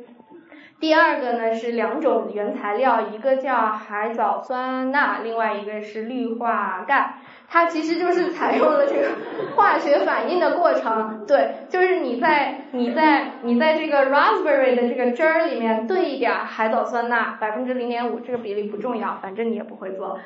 [0.82, 7.18] 第二个呢是两种原材料，一个叫海藻酸钠，另外一个是氯化钙。
[7.48, 9.08] 它其实就是采用了这个
[9.54, 20.18] 化学反应的过程，对，就是你在你在你在这个 raspberry 的这个汁儿里面兑一点海藻酸钠，百分之零点五，这个比例不重要，反正你也不会做。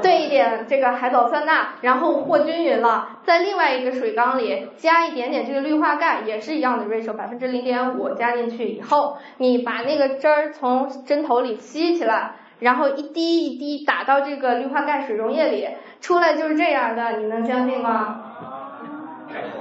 [0.00, 12.36] 兑一点这个海藻酸钠，然后和均匀了，在另外一个水缸里加一点点这个氯化钙，也是一样的 ratio，百分之零点五加进去以后，你把那个汁儿从针头里吸起来。
[12.60, 15.66] 然后一滴一滴打到这个氯化钙水溶液里，
[16.00, 18.22] 出来就是这样的，你能相信吗？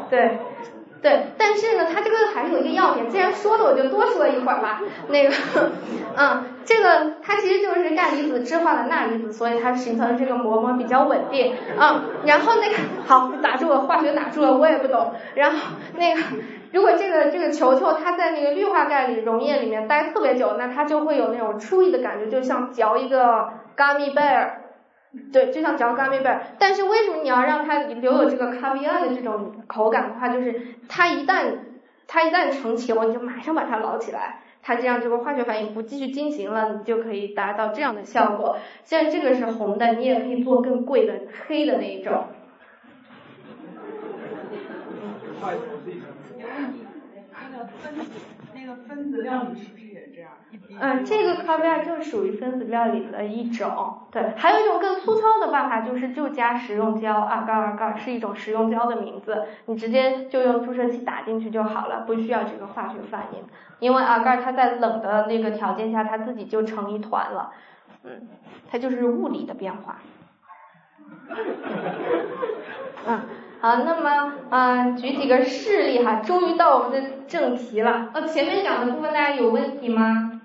[0.08, 0.38] 对，
[1.02, 4.84] 对，但是呢，它这个还是有一个要点，既然说了，我就多说一会儿吧。
[5.08, 5.34] 那个，
[6.16, 11.56] 嗯，这个它其实就是钙离子置换了钠离子，所以它形成这个膜膜比较稳定。
[11.80, 12.76] 嗯，然后那个
[13.08, 15.12] 好打住了，化学打住了，我也不懂。
[15.34, 15.58] 然后
[15.96, 16.22] 那个。
[16.72, 24.52] 如果这个这个球球它在那个氯化钙里溶液里面待特别久，那它就会有那种初意的感觉，就像嚼一个 gummy bear，
[25.34, 26.40] 对，就像嚼 gummy bear。
[26.58, 31.56] 但是为什么你要让它留有这个 caviar 的这种口感的话，就是它一旦
[32.08, 38.58] 它一旦成球，你就马上把它捞起来，它这样这个化学反应不继续进行了，你就可以达到这样的效果。
[38.86, 41.16] 现在这个是红的，你也可以做更贵的
[41.48, 42.28] 黑的那一种。
[47.82, 48.12] 分子
[48.54, 50.32] 那个分子料理是不是也这样？
[50.80, 54.00] 嗯，这个 caviar 就属于分子料理的一种。
[54.12, 63.40] 对，还有一种更粗糙的办法，就是就加食用胶，agar agar 是一种食用胶的名字，你直接就用注射器打进去就好了，不需要这个化学反应。
[63.80, 67.52] 因为 agar 它在冷的那个条件下，它自己就成一团了。
[68.04, 68.28] 嗯，
[68.70, 69.98] 它就是物理的变化。
[73.08, 73.22] 嗯。
[73.62, 78.10] 好，那么嗯，举几个事例哈，终于到我们的正题了。
[78.12, 80.42] 呃，前面讲的部分大家有问题吗？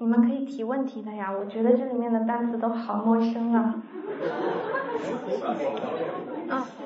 [0.00, 3.82] 你们可以提问题的呀，我觉得这里面的单词都好陌生啊。
[6.48, 6.64] 啊。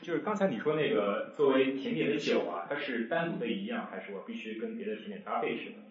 [0.00, 5.85] 就是刚才你说那个作为甜点的酒啊，它是单独的一样，还是我必须跟别的甜点搭配吃的？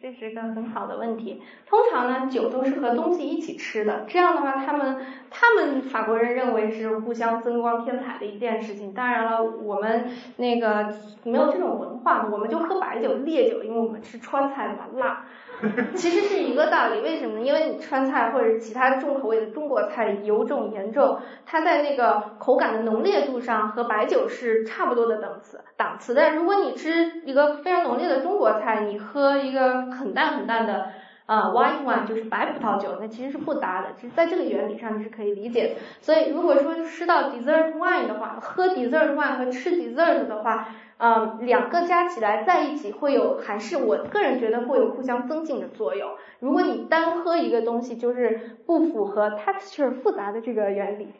[0.00, 1.42] 这是个很好的问题。
[1.66, 4.04] 通常呢，酒都是和东西一起吃的。
[4.08, 8.92] 这样的话，他们他们法国人认为是互相增光添彩的一件事情。
[8.92, 10.04] 当然了，我们
[10.36, 15.24] 那个没有这种文化，我们就喝白酒、烈酒，因为我们吃川菜嘛，辣。
[15.96, 17.44] 其实是一个道理，为什么呢？
[17.44, 26.14] 因为你川菜或者其他重口味的中国菜油重盐重，它在那个口感的浓烈度上和白酒是差不多的等次档次。
[26.14, 30.92] 但如果你吃一个非常浓烈的中国菜，你喝一个很淡很淡的
[31.28, 33.88] 啊 white wine 就是白葡萄酒，那其实是不搭的。
[33.94, 35.80] 其实在这个原理上你是可以理解的。
[36.00, 40.68] 所以如果说吃到 dessert wine 的话，喝 dessert wine 和吃 dessert 的话。
[41.00, 46.10] 嗯，两个加起来在一起会有，还是我个人觉得会有互相增进的作用。
[46.40, 51.12] 如果你单喝一个东西，就是不符合 texture 复杂的这个原理。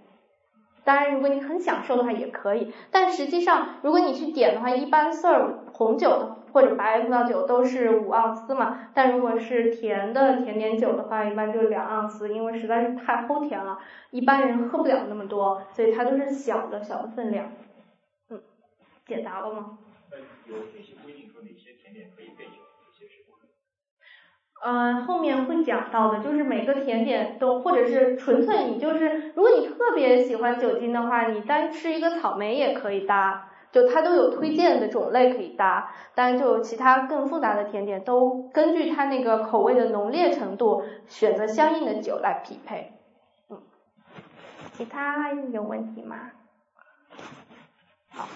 [0.83, 13.79] 当然，如果你很享受的话也可以，但实际上如果你去点的话，一般 serve 红酒的或者白葡萄酒都是五盎司嘛，但如果是甜的甜点酒的话，一般就两盎司，因为实在是太齁甜了，
[14.11, 17.53] 一般人喝不了那么多，所以它都是小的小的分量。
[18.31, 18.40] 嗯
[19.07, 19.79] 解答了吗？
[20.47, 23.51] 有哪些规定说哪些甜点可以配酒，哪些是不可以？
[24.66, 35.90] 嗯，后面会讲到的，就是每个甜点都，或者是纯粹你就是，如果你特别喜欢酒精的话，你单吃一个草莓也可以搭，就它都有推荐的种类可以搭。
[36.14, 42.92] 当然，就其他更复杂的甜点，都根据它那个口味的浓烈程度，选择相应的酒来匹配。
[43.50, 43.59] 嗯，
[44.72, 46.16] 其他有问题吗？
[48.11, 48.26] 好。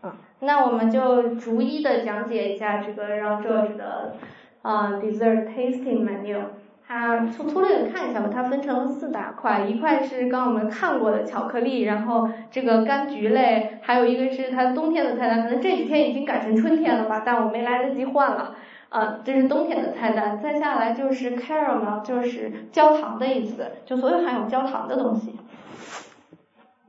[0.00, 4.14] 嗯，那我们就逐一的讲解一下这个 Round George 的
[4.62, 6.40] 呃 dessert tasting menu。
[6.88, 18.54] 它粗粗略的看一下吧，它分成了四大块，一块是刚我们看过的巧克力，然后这个柑橘类，还有一个是它冬天的菜单，可能这几天已经改成春天了吧，但我没来得及换了。
[18.88, 25.38] 啊，这是冬天的菜单，再下来就是 caramel，就是焦糖的意思，就所有含有焦糖的东西。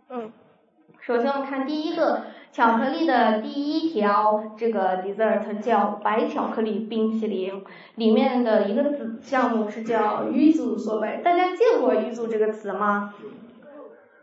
[0.09, 0.31] 嗯，
[1.01, 2.21] 首先我们看第一个。
[2.51, 7.63] 巧克力的第一条这个 dessert 叫白巧克力冰淇淋，
[7.95, 13.13] 里面的一个子项目是叫玉祖所谓，大家见过玉祖这个词吗？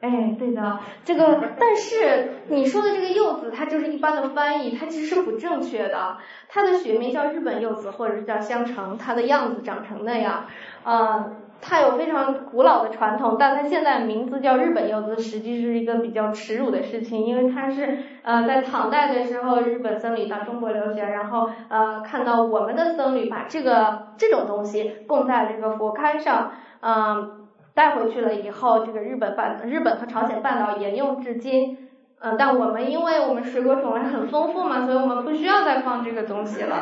[0.00, 10.46] 哎，对的，这个但是你说的这个柚子，它就是一般的翻译，它其实是不正确的，它的学名叫日本柚子或者是叫香橙，它的样子长成那样，
[10.82, 11.26] 啊。
[11.60, 31.76] 它有非常古老的传统，但它现在名字叫日本柚子，实际是一个比较耻辱的事情，因为它是呃在唐代的时候日本僧侣到中国留学，然后呃看到我们的僧侣把这个这种东西供在这个佛龛上，嗯带回去了以后，这个日本半日本和朝鲜半岛沿用至今，
[32.20, 36.76] 嗯但我们因为我们水果种类很丰富嘛，所以我们不需要再放这个东西了，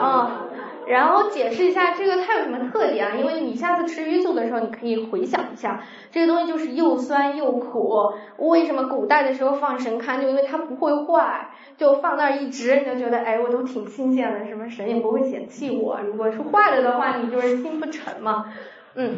[0.00, 0.28] 嗯。
[0.86, 3.16] 然后解释一下这个它有什么特点啊？
[3.16, 8.12] 因为你下次吃鱼肚的时候，你可以回想一下，这个东西就是又酸又苦。
[8.38, 10.20] 为什么古代的时候放神龛？
[10.20, 15.98] 就因为它不会坏，就放那儿一直，你就觉得哎，我都挺新鲜的，什么神也不会嫌弃我。
[16.06, 18.46] 如果是坏了的话，你就是心不诚嘛，
[18.94, 19.16] 嗯。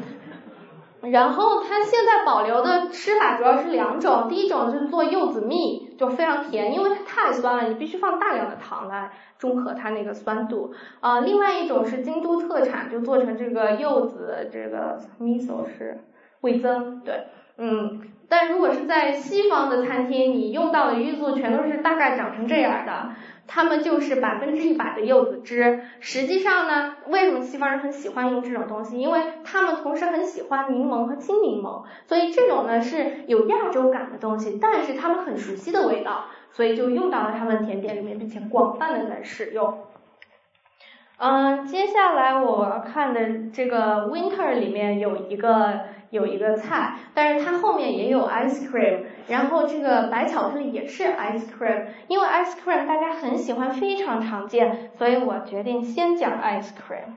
[1.00, 10.74] 然后它现在保留的吃法主要是两种，第一种是做柚子蜜，就非常甜，因为它太酸了，你必须放大量的糖来中和它那个酸度。
[11.00, 16.00] 啊，另外一种是京都特产，就做成这个柚子这个 miso 是
[16.40, 17.26] 味增，对，
[17.58, 18.00] 嗯。
[18.30, 23.10] 但如果是在西方的餐厅，你用到的玉子全都是大概长成这样的。
[23.46, 25.80] 它们就是百分之一百的柚子汁。
[26.00, 28.98] 实际上呢，为什么西方人很喜欢用这种东西？
[29.00, 39.78] 因为他们同时很喜欢柠檬和青柠檬，所以这种呢是有亚洲感的东西，但是他们很熟悉的味道，所以就用到了他们甜点里面，并且广泛的在使用。
[41.16, 57.16] 嗯，接下来我看的这个 winter 里面有一个有一个菜，但是它后面也有 ice cream，然后这个白巧克力也是 ice cream，因为 ice cream 大家很喜欢，非常常见，所以我决定先讲 ice cream。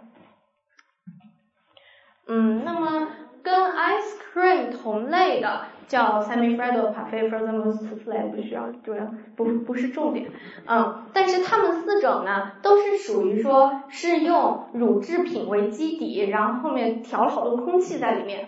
[2.28, 3.08] 嗯，那么
[3.44, 5.62] 跟 ice cream 同类的。
[5.92, 10.32] 叫 semi-freddo parfait frozen mousse souffle，不需要重要，不不是重点，
[10.66, 18.48] 嗯，但是它们四种呢，都是属于说是用乳制品为基底，然后后面调了好多空气在里面，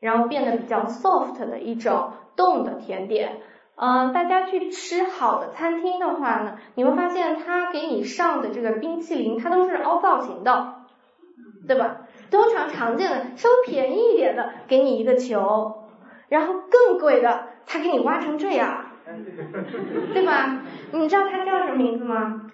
[0.00, 3.40] 然后变得比较 soft 的一种冻的甜点，
[3.76, 10.74] 嗯，大家去吃好的餐厅的话呢，你会发现它给你上的这个冰淇淋，它都是凹造型的，
[11.68, 11.98] 对吧？
[12.30, 15.76] 通常常见的稍微便宜一点的，给你一个球。
[16.28, 18.84] 然后更贵的，他给你挖成这样，
[20.14, 20.60] 对吧？
[20.92, 22.46] 你知道它叫什么名字吗？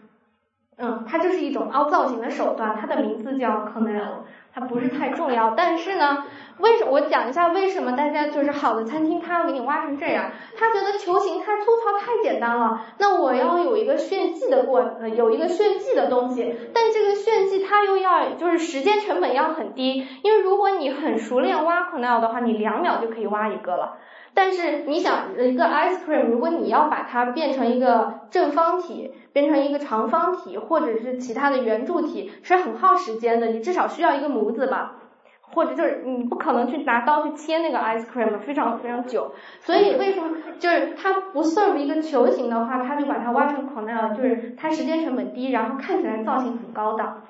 [0.78, 4.24] 嗯，它就是一种凹造型的手段，它的名字叫 Cornell。
[4.58, 6.24] 它不是太重要，但是呢，
[6.60, 10.30] 为什我讲一下为什么大家就是好的餐厅，他要给你挖成这样？
[10.58, 23.98] 他觉得球形太粗糙太简单了，那我要有一个炫技的过，呃有一个炫技的东西，但这个炫技它又要就是时间成本要很低，因为如果你很熟练挖 c o n e 的话，你两秒就可以挖一个了。
[24.38, 33.46] 但是你想一个 ice cream，如果你要把它变成一个正方体，变成一个长方体，或者是其他的圆柱体，是很耗时间的。
[33.46, 34.96] 你至少需要一个模子吧，
[35.40, 39.32] 或者就是你不可能去拿刀去切那个 ice cream，非常非常久。
[39.60, 47.22] 所以为什么就是它不 serve 一个球形的话，它就把它挖成 corner，就是它时间成本低，然后看起来造型很高档。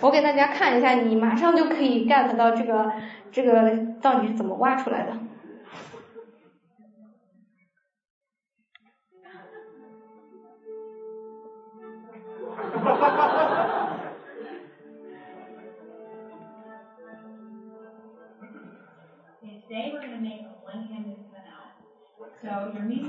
[0.00, 2.90] 我给大家看一下，你马上就可以 get 到这个。
[3.32, 5.12] 这个到底是怎么挖出来的？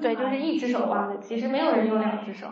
[0.02, 2.48] 对，就是一只手挖的，其实没有人用两只手。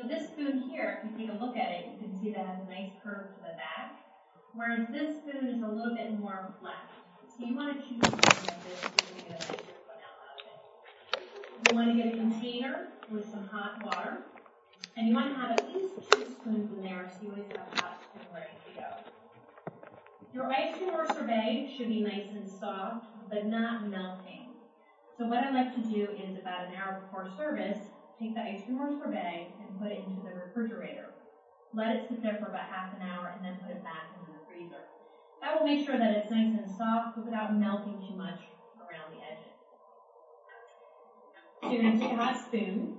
[0.00, 2.46] So this spoon here, if you take a look at it, you can see that
[2.46, 4.00] has a nice curve to the back,
[4.54, 6.88] whereas this spoon is a little bit more flat.
[7.28, 10.48] So you want to choose something like this so you get a nicer out of
[10.48, 11.68] it.
[11.68, 14.24] You want to get a container with some hot water,
[14.96, 17.68] and you want to have at least two spoons in there so you always have
[17.78, 18.88] hot spoon ready to go.
[20.32, 24.54] Your ice cream or sorbet should be nice and soft, but not melting.
[25.18, 27.80] So what I like to do is about an hour before service,
[28.20, 31.08] take the ice cream or sorbet and put it into the refrigerator.
[31.72, 34.30] Let it sit there for about half an hour and then put it back into
[34.32, 34.84] the freezer.
[35.40, 38.40] That will make sure that it's nice and soft without melting too much
[38.76, 39.56] around the edges.
[41.62, 42.98] So you're going to take a hot spoon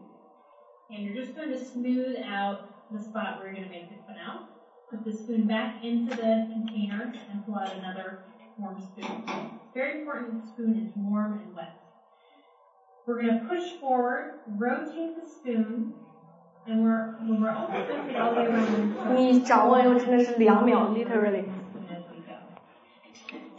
[0.89, 3.95] and you're just going to smooth out the spot where you're going to make the
[3.95, 4.45] quenelle.
[4.89, 8.23] Put the spoon back into the container and pull out another
[8.57, 9.23] warm spoon.
[9.73, 11.80] Very important the spoon is warm and wet.
[13.06, 15.92] We're going to push forward, rotate the spoon,
[16.66, 18.94] and we're when we're almost rotated all the way around.
[18.94, 21.44] the 你掌握又真的是两秒，literally。
[21.88, 22.34] as we go.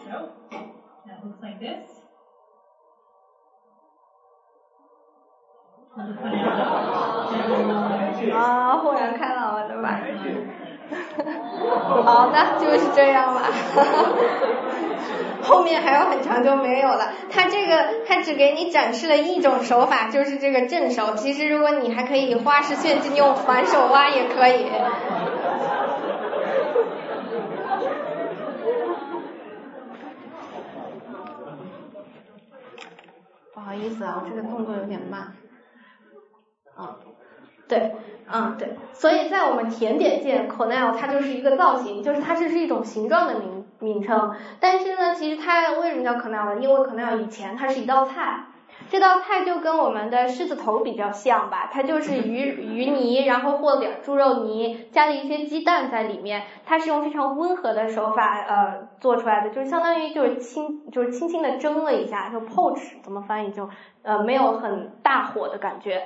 [0.04, 0.30] So
[1.06, 1.88] that looks like this.
[5.96, 7.34] Pull the quenelle out.
[8.34, 10.00] 啊，豁然开朗了，对吧？
[12.05, 13.43] 好的，就是这样吧。
[15.43, 17.13] 后面还有很长就没有了。
[17.31, 21.15] 他这个，他只给你展示了一种手法，就是这个正手。
[21.17, 24.67] 其实如果你还可以花式炫技，用反手挖也可以。
[33.55, 35.35] 不好意思啊，我这个动作有点慢。
[36.75, 36.97] 啊，
[37.73, 37.95] 对，
[38.31, 44.35] 嗯对，所以在我们甜点界，cornell 它就是一个造型，就是它这是一种形状的名名称。
[44.61, 46.61] 但是呢，其实它为什么叫 cornell 呢？
[46.61, 48.45] 因为 cornell 以前它是一道菜，
[48.91, 56.43] 这道菜就跟我们的狮子头比较像吧，它就是鱼鱼泥，然后和点猪肉泥，加了一些鸡蛋在里面。
[56.67, 63.69] 它是用非常温和的手法呃做出来的，就是相当于就是轻就是轻轻的蒸了一下，就 poach 怎么翻译就
[64.03, 66.03] 呃没有很大火的感觉。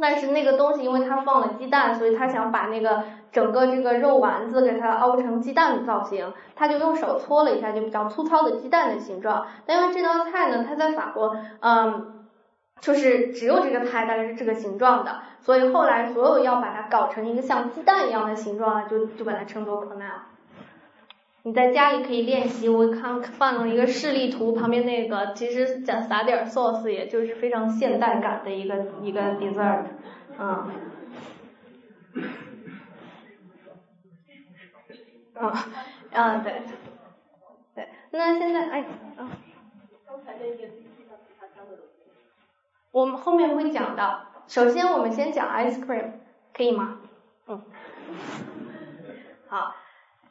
[0.00, 9.46] 但是那个东西，因为它放了鸡蛋，所以他想把那个整个这个肉丸子给它凹成鸡蛋的造型，他就用手搓了一下，就比较粗糙的鸡蛋的形状。
[9.66, 12.26] 但因为这道菜呢，它在法国，嗯，
[12.80, 20.37] 就是只有这个菜大概是这个形状的，所以后来所有要把它搞成一个像鸡蛋一样的形状啊，就就把它称作 c o r n e l
[21.48, 29.84] 你在家里可以练习，我看放了一个示例图，旁边那个其实撒撒点 sauce，也就是非常现代感的一个一个 dessert，
[30.38, 30.70] 嗯，
[35.36, 35.52] 嗯，
[36.12, 36.62] 嗯，对，
[37.74, 38.84] 对，那现在哎，
[39.16, 39.30] 嗯，
[42.90, 46.10] 我们后面会讲的，首先我们先讲 ice cream，
[46.52, 46.98] 可以吗？
[47.46, 47.62] 嗯，
[49.48, 49.74] 好。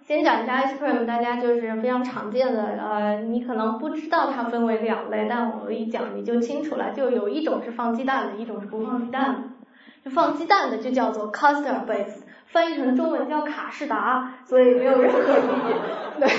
[0.08, 6.92] 先讲一下 ice cream，大家就是非常常见的，呃，你可能不知道它分为两类，但我一讲你就清楚了。
[6.92, 9.40] 就有一种是放鸡蛋的，一种是不放鸡蛋的。
[10.06, 15.74] 就放鸡蛋的就叫做 custard base，翻译成中文叫卡士达，所以没有任何意义。
[16.22, 16.30] 对。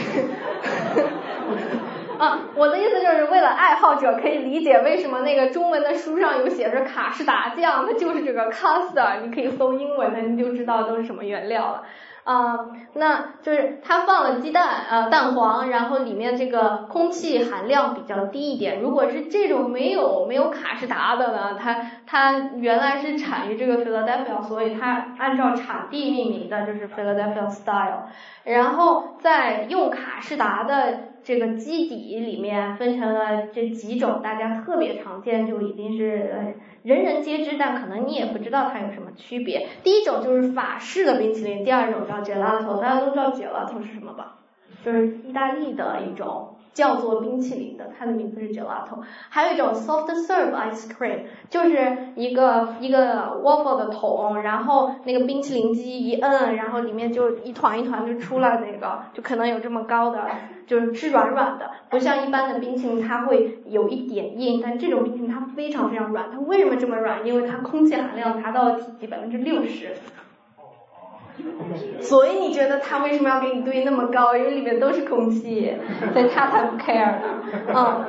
[2.18, 11.82] 啊，我的意思就是为了爱好者可以理解为什么那个中文的书上有写着卡士达酱，它就是这个 custard，你可以搜英文的，你就知道都是什么原料了。
[12.28, 12.58] 啊、
[12.92, 18.82] 那就是它放了鸡蛋，呃，蛋黄，然后里面这个空气含量比较低一点。
[18.82, 28.08] 如果是这种没有没有卡士达的呢，它它原来是产于这个 Philadelphia，所以它按照产地命名的，就是 Philadelphia style。
[28.44, 39.68] 然后在用卡士达的这个基底里面分成了这几种，大家特别常见，就已经是人人皆知，但可能你也不知道它有什么区别。
[39.84, 44.38] 第一种就是法式的冰淇淋，第二种叫 gelato，大家都知道 gelato 是什么吧？
[44.82, 49.02] 就是意大利的一种叫做冰淇淋的，它的名字是 gelato。
[49.30, 60.24] 还有一种 soft serve ice cream，就是一个一个 waffle 的桶，然后那个冰淇淋机一摁，然后里面就一团一团就出来那个，就可能有这么高的，
[60.68, 66.30] 就是是软软的，不像一般的冰淇淋它会有一点硬，但这种冰淇淋它非常非常软。
[66.30, 67.26] 它为什么这么软？
[67.26, 69.96] 因为它空气含量达到了体积百分之六十。
[72.00, 74.36] 所以你觉得他为什么要给你堆那么高？
[74.36, 75.74] 因为里面都是空气，
[76.12, 77.42] 所以他才不 care 呢，
[77.74, 78.04] 嗯。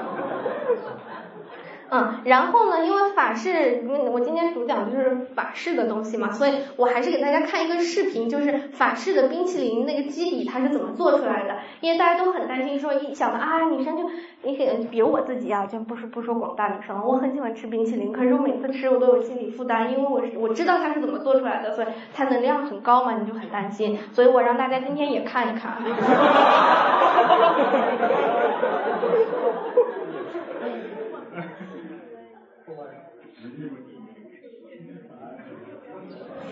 [1.92, 11.58] 嗯，然后呢，因为法式，我今天主讲就是法式的东西嘛，所以我还是给大家看一个视频，就是法式的冰淇淋那个基底它是怎么做出来的。
[11.82, 14.10] 因为大家都很担心说，一想到啊，女生就
[14.44, 25.78] 你可比如我自己啊，就不是不说广大女生，我很喜欢吃冰淇淋，可是我每次吃我都有心理负担，因为我我知道它是怎么做出来的，所以它能量很高嘛，你就很担心，所以我让大家今天也看一看。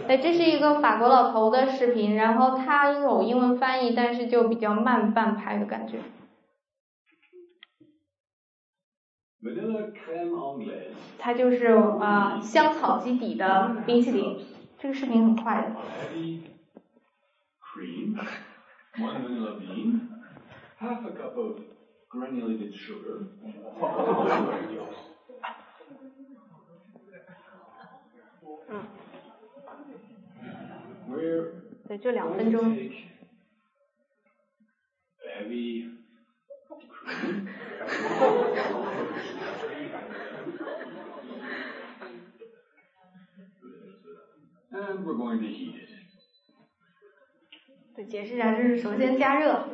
[0.08, 6.00] 对，这是一个法国老头的视频，然后他有英文翻译，但是就比较慢半拍的感觉。
[9.44, 10.94] Vanilla crème anglaise.
[11.20, 11.66] 它就是
[12.00, 14.40] 啊、香草基底的冰淇淋。
[14.80, 15.76] 这个视频很快的。
[44.70, 45.88] And we're going to heat it.
[47.96, 49.68] 对，解释一下，就是首先加热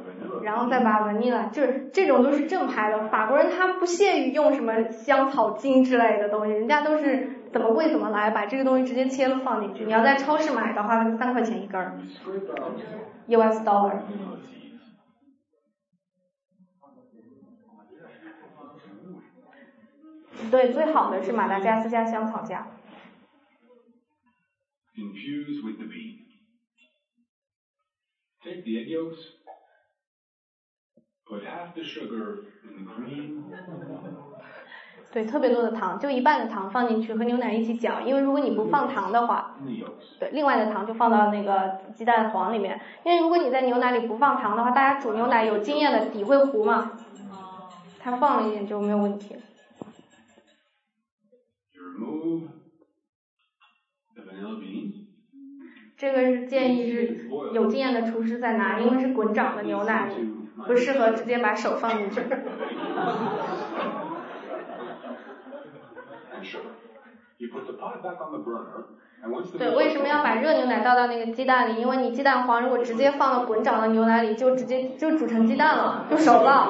[0.43, 3.09] 然后再把文尼拉，就是这种都是正牌的。
[3.09, 9.85] 法国人他不屑于用什么香草精之类的东西，人家都是怎么贵怎么来，把这个东西直接切了放进去。
[9.85, 14.01] 你要在超市买的话，三块钱一根儿 we scrape out，US dollar。
[14.01, 14.79] vanilla seeds.
[20.49, 22.67] 对，最好的是马达加斯加香草加。
[24.95, 26.25] Infuse with the bean.
[28.43, 29.19] Take the egg yolks.
[31.25, 33.53] Put half the sugar in the cream.
[35.13, 39.51] 对，特别多的糖，就一半的糖放进去和牛奶一起搅，因为如果你不放糖的话.
[40.19, 42.81] 对，另外的糖就放到那个鸡蛋黄里面。
[43.05, 46.93] 因为如果你在牛奶里不放糖的话，大家煮牛奶有经验的底会糊嘛，
[47.99, 49.35] 它放了一点就没有问题。
[55.95, 60.09] 这个是建议是有经验的厨师在拿，因为是滚涨的牛奶，
[60.65, 62.19] 不适合直接把手放进去。
[62.23, 62.41] and
[63.83, 64.01] sugar.
[65.53, 66.32] You put the pot back on the burner, and once the
[69.57, 71.81] 对，milk 为什么要把热牛奶倒到那个鸡蛋里？
[71.81, 76.69] 因为你鸡蛋黄如果直接放到滚涨的牛奶里，就直接就煮成鸡蛋了，就熟了。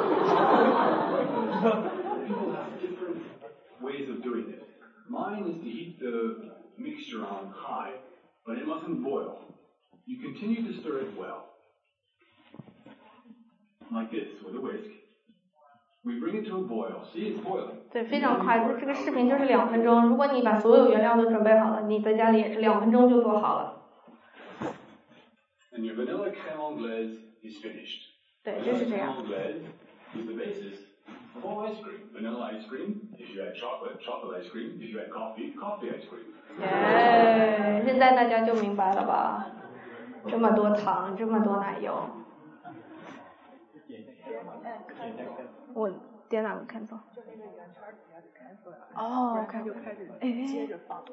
[17.92, 20.08] 对，非常快，这个视频就是两分钟。
[20.08, 23.82] 如果你把所有原料都准备好了，你在家里也是两分钟就做好了。
[28.44, 29.16] 对，就是这样。
[36.60, 39.48] 耶，现在大家就明白了吧？
[40.28, 42.10] 这么多糖，这么多奶油。
[45.74, 45.92] 我
[46.30, 47.00] 点哪个看错？
[48.96, 51.04] 哦，OK，就开始哎接着放。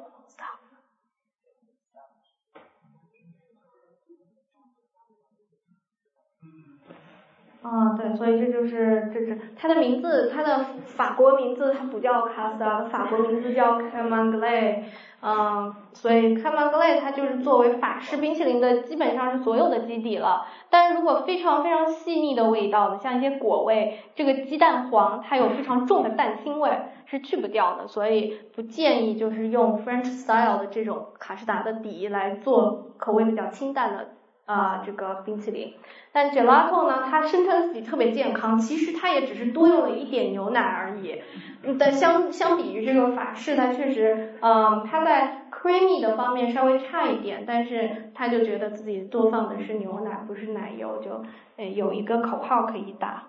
[7.62, 14.84] 啊，对，所以这就是这是它的名字，它的法国名字它不叫卡斯达，法国名字叫 c a m a n g l a
[15.22, 20.46] 嗯，所以 c a m a n g l a 它就是作为法式冰淇淋的基本上是所有的基底了。
[20.70, 26.70] 但如果非常非常细腻的味道的，像一些果味，这个鸡蛋黄它有非常重的蛋清味，
[27.04, 34.08] 是去不掉的，所以不建议就是用 French style 的这种卡士达的底来做口味比较清淡的
[34.53, 35.74] 啊、这个冰淇淋。
[36.12, 41.22] 但 gelato 呢，它声称自己特别健康，其实它也只是多用了一点牛奶而已。
[41.62, 51.22] 嗯，但相相比于这个法式，它确实，嗯，它在 creamy 的方面稍微差一点，但是他就觉得自己多放的是牛奶，不是奶油，就
[51.57, 53.24] 呃有一个口号可以打。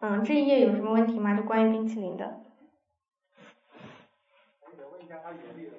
[0.00, 1.34] 嗯，这一页有什么问题吗？
[1.34, 2.40] 就关于冰淇淋的。
[4.60, 5.75] 我想问一下，它原理的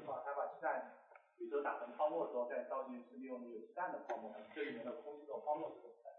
[1.47, 5.71] 比如说打成泡沫之后再倒进去，利用那个鸡蛋的泡沫，这里面的空气做泡沫？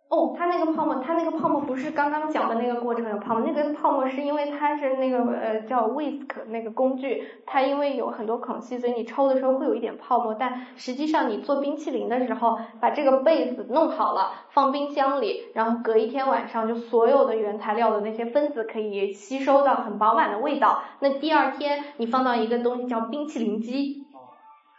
[0.09, 24.07] 哦，它那个泡沫，它那个泡沫不是刚刚讲的那个过程有泡沫，那个泡沫是因为它是那个呃叫 whisk 那个工具，它因为有很多孔隙，所以你抽的时候会有一点泡沫，但实际上你做冰淇淋的时候，把这个 base 弄好了，放冰箱里，然后隔一天晚上，就所有的原材料的那些分子可以吸收到很饱满的味道，那第二天你放到一个东西叫冰淇淋机。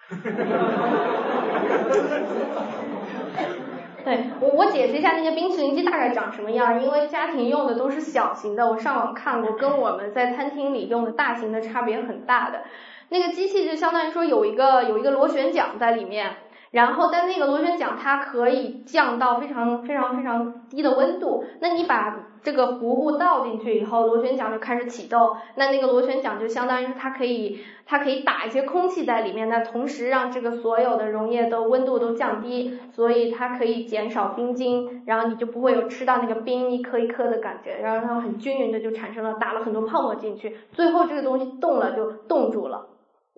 [4.03, 12.63] 对我，我解释一下那些冰淇淋机大概长什么样，因为家庭用的都是小型的，我上网看过，跟我们在餐厅里用的大型的差别很大的。
[13.09, 16.37] 那个机器就相当于说有一个有一个螺旋桨在里面，
[16.71, 42.87] 然后但那个螺旋桨它可以降到非常非常非常低的温度，那你把这个糊糊倒进去以后，螺旋桨就开始启动，那那个螺旋桨就相当于它可以它可以打一些空气在里面，那同时让这个所有的溶液的温度都降低，所以它可以减少冰晶，然后你就不会有吃到那个冰一颗一颗的感觉，然后它很均匀的就产生了打了很多泡沫进去，最后这个东西冻了就冻住了。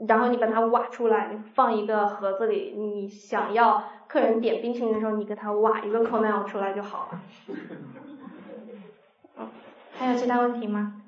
[0.07, 2.73] 然后你把它挖出来，放一个盒子里。
[2.77, 7.21] 你想要客人点冰淇淋的时候，你给他挖一个 c o n e l 出来就好了。
[9.37, 9.47] 嗯，
[9.97, 11.00] 还有其他问题吗？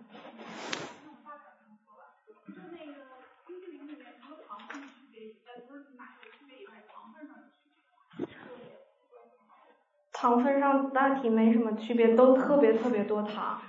[10.23, 13.59] 糖分上大体没什么区别，都特别特别多糖。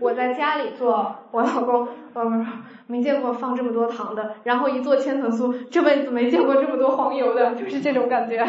[0.00, 2.46] 我在家里做，我老公嗯
[2.86, 8.46] 没见过放这么多糖的，然后一做千层酥，这辈子没见过这么多黄油的，就是这种感觉。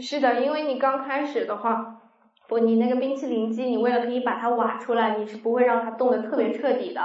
[0.00, 2.02] 是的，因为你刚开始的话。
[2.48, 7.00] 不，你那个冰淇淋机，你为了可以把它挖出来，你是不会让它冻得特别彻底的，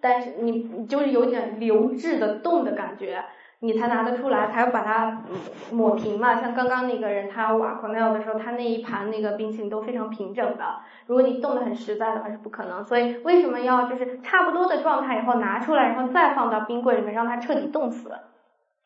[0.00, 3.24] 但是你你就是有点流质的冻的感觉，
[3.60, 5.22] 你才拿得出来，才要把它
[5.70, 6.40] 抹平嘛。
[6.40, 10.80] 像刚刚那个人他挖 coney 的时候，他那一盘那个冰淇淋都非常平整的。
[11.06, 18.10] 如果你冻得很实在的话是不可能，所以为什么要就是差不多的状态以后拿出来，然后再放到冰柜里面让它彻底冻死，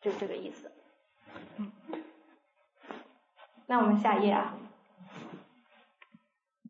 [0.01, 0.69] 就这个意思。
[1.57, 1.71] 嗯，
[3.67, 4.53] 那我们下一页啊。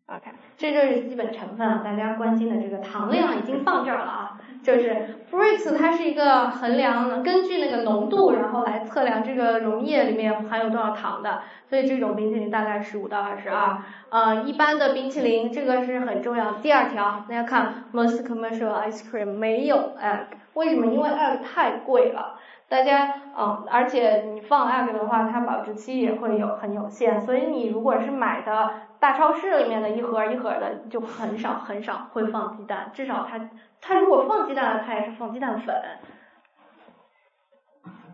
[0.07, 4.39] OK，这就是基本成分，大家关心的这个糖量已经放这儿了啊。
[4.63, 11.41] 就是 Brix 它是一个衡量根据那个浓度，然后来测量这个溶液里面含有多少糖的。
[11.69, 13.79] 所以这种冰淇淋大概十五到二十二。
[14.09, 16.53] 呃，一般的冰淇淋这个是很重要。
[16.53, 20.85] 第二条，大家看 most commercial ice cream 没有 egg，为什么？
[20.85, 22.39] 因为 egg 太贵了。
[22.69, 33.49] 大家，嗯，而且你放 egg 的话，它保质期也会有很有限，所以你如果是买的大超市里面的一盒一盒的，就很少很少会放鸡蛋，至少它
[33.81, 35.75] 它如果放鸡蛋了，它也是放鸡蛋粉。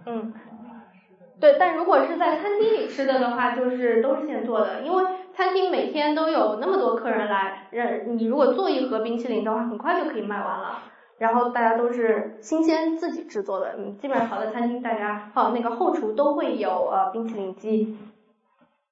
[0.06, 0.34] 嗯，
[1.40, 5.04] 对，但如果是在餐厅里吃的的话，就是都是现做的，因为
[5.34, 10.80] 餐厅每天都有那么多客人来，让你如果做一盒冰淇淋的话，很快就可以卖完了。
[11.20, 17.98] 然后大家都是新鲜自己制作的，嗯，基本上好的餐厅大家哦那个后厨都会有呃冰淇淋机，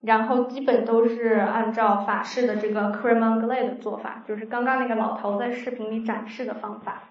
[0.02, 7.04] 然后基本都是按照法式的这个 cream anglaise 的做法，就是刚刚那个老头在视频里展示的方法。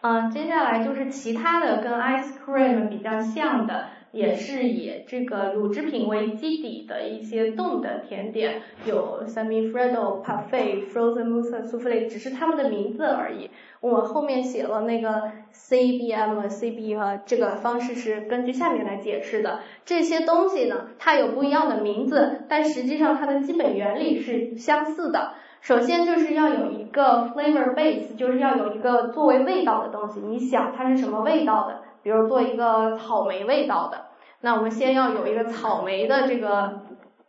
[0.00, 3.88] 嗯，接下来就是其他的跟 ice cream 比较像的。
[4.12, 13.50] 也是以这个乳制品为基底的一些冻的甜点，有 semi freddo、parfait、frozen mousse、souffle，只是它们的名字而已。
[13.80, 19.60] 我后面写了那个 CBM、CB 和这个方式是根据下面来解释的。
[19.84, 25.34] 这些东西呢，它有不一样的名字，但实际上它的基本原理是相似的。
[25.60, 30.20] 首先就是要有一个 flavor base，就是要有一个作为味道的东西。
[30.20, 31.82] 你想它是什么味道的？
[32.08, 34.06] 比如做一个草莓味道的，
[34.40, 36.80] 那我们先要有一个草莓的这个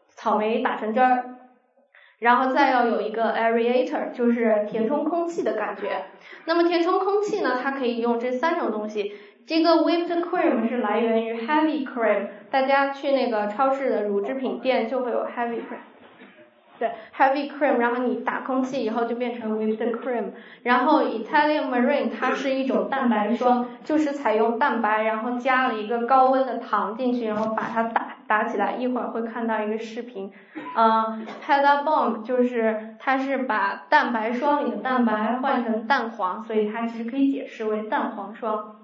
[0.08, 1.36] 草莓打成汁儿，
[2.20, 6.06] 然后再要有一个 aerator，就是填充空气的感觉。
[6.46, 9.12] 那么填充空气呢，它可以用这三种东西。
[9.46, 15.84] 这个 whipped cream 是来源于 heavy cream，大家去那个超市的乳制品店就会有 heavy cream。
[16.80, 20.32] 对，heavy cream，然后你打空气以后就变成 whipped cream。
[20.64, 28.78] 然后 Italian Marine 它是一种蛋白霜，就是采用蛋白，然后加了一个高温的糖进去，然后把它打打起来。
[28.80, 30.32] 一会儿会看到一个视频。
[30.76, 38.76] 嗯 p e d a bomb 就是它是把蛋白霜里的蛋白换成蛋黄，所以它其实可以解释为蛋黄霜。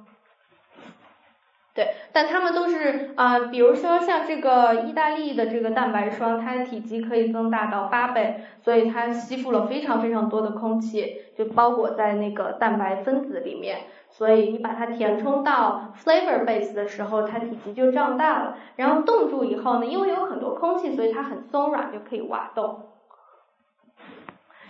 [1.76, 18.58] 对，但它们都是啊，比如说像这个意大利的这个蛋白霜，它的体积可以增大到八倍，所以它吸附了非常非常多的空气，就包裹在那个蛋白分子里面，所以你把它填充到 flavor base 的时候，它体积就胀大了。
[18.78, 22.84] 然后冻住以后呢，因为有很多空气，所以它很松软，就可以挖洞。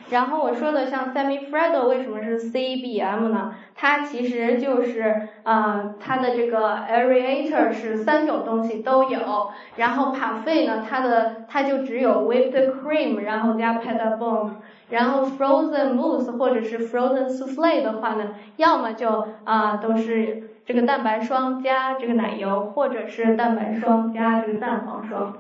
[0.10, 3.56] 然后我说的像 semi freddo 为什么是 CBM 呢？
[3.74, 14.51] 它其实就是呃它的这个 aerator 是三种东西都有，然后 parfait 呢它的它就只有 whipped cream，然后加 p e d a b o m
[14.89, 25.34] 然后 frozen mousse 或者是 frozen souffle 的话呢，要么就啊都是这个蛋白霜加这个奶油，或者是蛋白霜加这个蛋黄霜。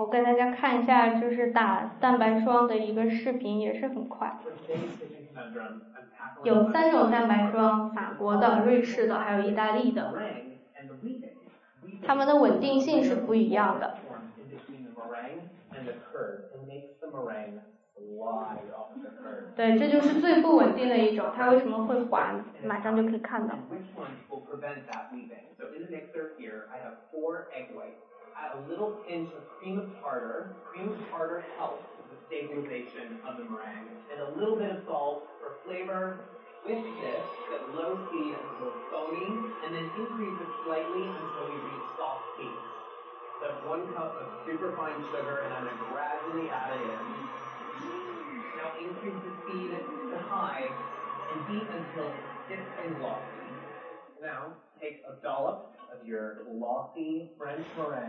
[0.00, 4.38] 我给大家看一下，就是打蛋白霜的一个视频，也是很快。
[6.42, 10.14] 有三种蛋白霜，法国的、瑞士的，还有意大利的。
[12.02, 13.98] 它们的稳定性是不一样的。
[19.54, 22.42] 对，这就是最不稳定的一种，它为什么会滑？
[22.64, 23.54] 马上就可以看到。
[28.40, 30.56] Add a little pinch of cream of tartar.
[30.64, 33.92] Cream of tartar helps with the stabilization of the meringue.
[34.08, 36.20] And a little bit of salt for flavor.
[36.64, 37.24] Whisk this
[37.56, 39.32] at low speed until foamy,
[39.64, 42.68] and then increase it slightly until we reach soft peaks.
[43.40, 47.00] So one cup of super fine sugar, and I'm going to gradually add it in.
[48.60, 50.68] Now increase the speed to high,
[51.32, 52.12] and beat until
[52.44, 53.48] thick and glossy.
[54.20, 55.79] Now take a dollop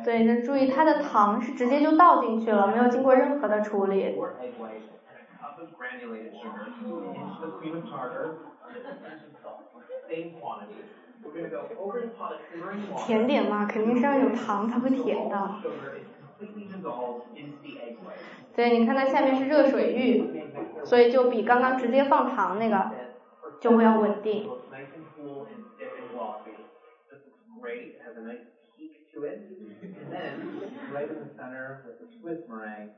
[0.03, 4.17] 对，就注意它的糖是直接就倒进去了，没有经过任何的处理。
[12.97, 15.55] 甜点嘛，肯定是要有糖才会甜的。
[18.55, 20.49] 对，你看它下面是热水浴，
[20.83, 22.89] 所以就比刚刚直接放糖那个
[23.59, 24.49] 就会要稳定。
[27.61, 28.43] Great, has a nice
[28.75, 29.39] peak to it.
[29.81, 30.33] And then,
[30.91, 32.89] right in the center with the Swiss meringue,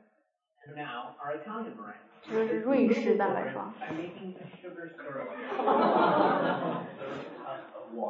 [0.66, 2.00] and now our Italian meringue.
[2.26, 3.74] 这是瑞士蛋白霜。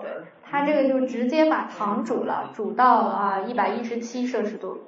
[0.02, 0.10] 对，
[0.44, 4.80] 它这个就直接把糖煮了，煮到啊一百一十七摄氏度。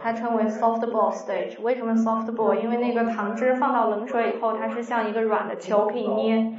[0.00, 1.60] 它称为 soft ball stage。
[1.62, 2.54] 为什么 soft ball？
[2.54, 6.58] 因为那个糖汁放到冷水以后，它是像一个软的球，可以捏。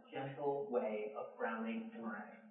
[0.12, 2.42] gentle way of browning the meringue.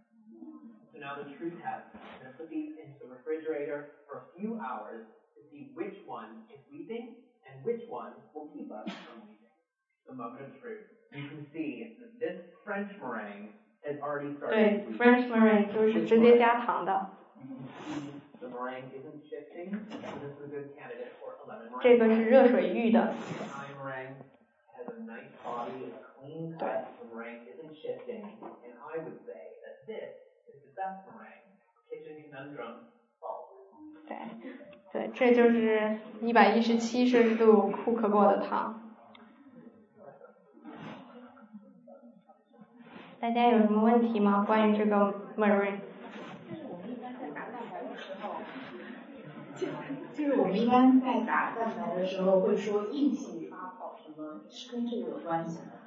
[0.94, 1.92] So now the true test.
[1.94, 5.96] I'm going to put these into the refrigerator for a few hours to see which
[6.06, 9.52] one is weeping and which one will keep us from weeping.
[10.08, 10.88] The moment of truth.
[11.12, 13.50] You can see that this French meringue
[13.84, 14.86] has already started.
[14.88, 17.10] 对，French meringue 就是直接加糖的。
[18.40, 21.82] The meringue isn't shifting, so this is a good candidate for a lemon meringue.
[21.82, 23.14] 这个是热水浴的。
[23.40, 24.16] Italian meringue
[24.76, 25.92] has a nice body,
[26.59, 26.69] 对。
[34.07, 34.17] 对，
[34.93, 38.81] 对，这就是一百一十七摄氏度库克过的糖。
[43.21, 44.45] 大家有什么问题吗？
[44.47, 45.81] 关于这个 Marine？
[46.49, 48.41] 就是我们一般在打蛋白的时候，
[50.15, 55.80] 就是我们一般在打蛋白的时候会说硬性发泡，什么是跟这个有关系的？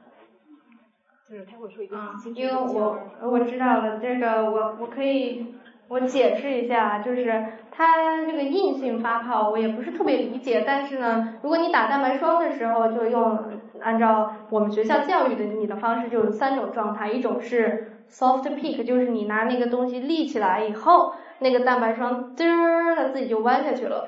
[1.33, 1.97] 就是他会说一个
[2.35, 5.47] 因为我我知道了，这个我我可以
[5.87, 13.39] 我解释一下，就是它这个硬性发泡我也不是特别理解，但是呢，如果你打蛋白霜的时候，就用
[13.81, 24.07] 按照我们学校教育的你的方式，就有三种状态，一种是 soft peak，就是你拿那个东西立起来以后，那个蛋白霜滋儿它自己就弯下去了，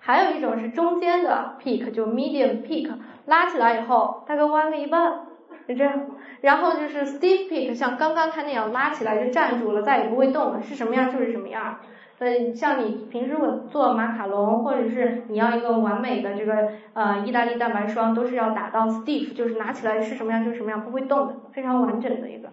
[0.00, 2.90] 还有一种是中间的 peak，就 medium peak，
[3.26, 5.25] 拉起来以后大概弯个一半。
[5.66, 6.06] 就这样，
[6.42, 11.80] 然后就是 stiff peak，像刚刚它那样拉起来就站住了，再也不会动了，是什么样就是什么样。
[12.18, 22.48] 呃，像你平时我做马卡龙，或者是你要一个完美的这个呃意大利蛋白霜，都是要打到 stiff，就是拿起来是什么样就是什么样，不会动的，非常完整的一个。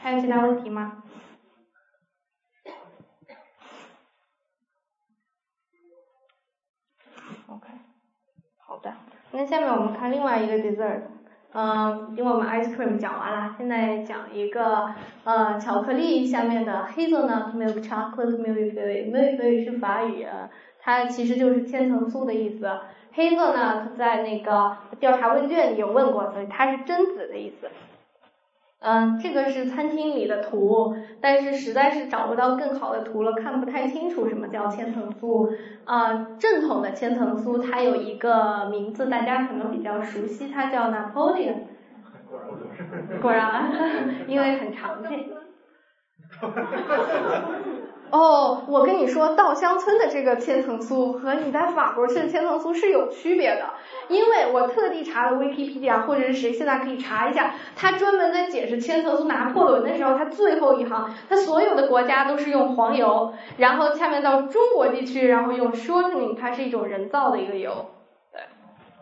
[0.00, 1.02] 还有其他问题吗
[7.46, 7.68] ？OK，
[8.58, 8.92] 好的。
[9.32, 11.02] 那下面我们看另外一个 dessert，
[11.52, 14.90] 嗯，因为我们 ice cream 讲完了，现在讲一个
[15.24, 18.74] 呃巧克力下面的 hazelnut milk chocolate milk
[19.12, 20.26] milk 是法语，
[20.80, 22.68] 它其实就是千层酥的意思。
[23.12, 27.68] 黑色呢，它在那个调查问卷里有问过，所以它是榛子的意思。
[28.80, 35.50] 嗯，这个是餐厅里的图，但是实在是找不到更好的图了，看不太清楚什么叫千层酥。
[35.84, 41.56] 啊，正统的千层酥它有一个名字，大家可能比较熟悉，它叫 Napoleon。
[43.20, 43.70] 果然，
[44.26, 45.26] 因为很常见。
[48.10, 53.64] 哦，我跟你说，稻香村的这个千层酥和你在法国吃的千层酥是有区别的，
[54.08, 67.86] 因为我特地查了 Wikipedia，或者是谁现在可以查一下，他专门在解释千层酥拿破仑的时候，他最后一行，他所有的国家都是用黄油，然后下面到中国地区，然后用 shortening，它是一种人造的一个油。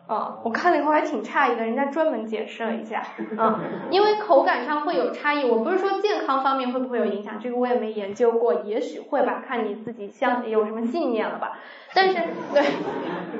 [0.08, 3.02] 哦，我看了以后还挺诧异的，人家专门解释了一下，
[3.36, 3.58] 嗯，
[3.90, 11.58] 因为口感上会有差异，我不是说健康方面会不会有影响，这个我也没研究过，也许会吧，看你自己像有什么信念了吧，
[11.94, 12.14] 但是
[12.54, 12.62] 对，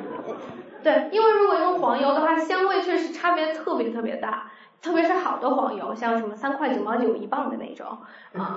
[0.84, 4.50] 对，因为如果用黄油的话，香味确实差别特别特别大。
[4.81, 7.87] 特别是好的黄油，像什么三块九毛九一磅的那种
[8.37, 8.57] 啊，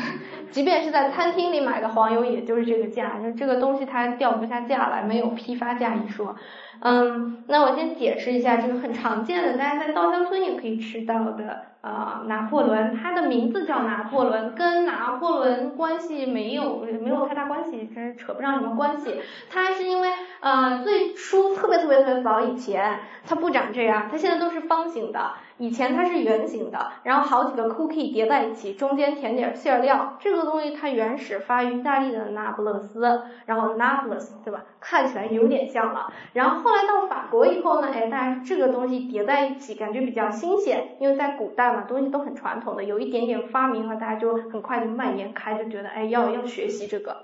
[0.50, 6.36] 即便是在餐厅里买的黄油，也就是这个价，就这个东西它掉不下价来，没有批发价一说。
[6.84, 19.20] 嗯，那我先解释一下这个很常见的，大家在稻香村也可以吃到的啊，拿破仑，它的名字叫拿破仑，跟拿破仑关系没有没有太大关系，真是扯不上什么关系。
[19.48, 20.08] 它是因为
[20.40, 25.34] 呃最初特别特别特别早以前，它不长这样，它现在都是方形的。
[25.62, 30.16] 以前它是圆形的，然后好几个 cookie 叠在一起，中间填点馅料。
[30.18, 34.64] 这个东西它原始发于意大利的那不勒斯，然后 Naples 对吧？
[34.80, 36.12] 看起来有点像了。
[36.32, 47.18] 然后后来到法国以后呢，哎，大家这个东西叠在一起，感觉比较新鲜，因为在古代嘛，东西都很传统的，有一点点发明了，大家就很快就蔓延开，就觉得哎要要学习这个。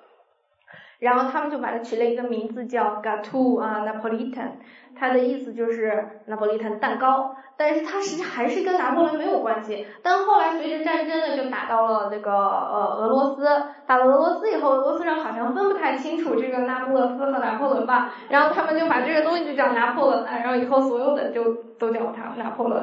[0.98, 4.50] 然后他们就把它取了一个名字叫 Gateau 啊 Napolitan，
[4.96, 9.86] 它的意思就是拿破仑蛋糕，但是它实际还是跟拿破仑没有关系。
[10.02, 13.46] 但后来随着战争呢，就打到了那个呃俄罗斯，
[13.86, 22.82] 打了俄罗斯以后，俄罗斯人好像分不太清楚这个那不勒斯和拿破仑吧，然后他们就把这个东西就叫拿破仑了，然后以后所有的就都叫它拿破仑。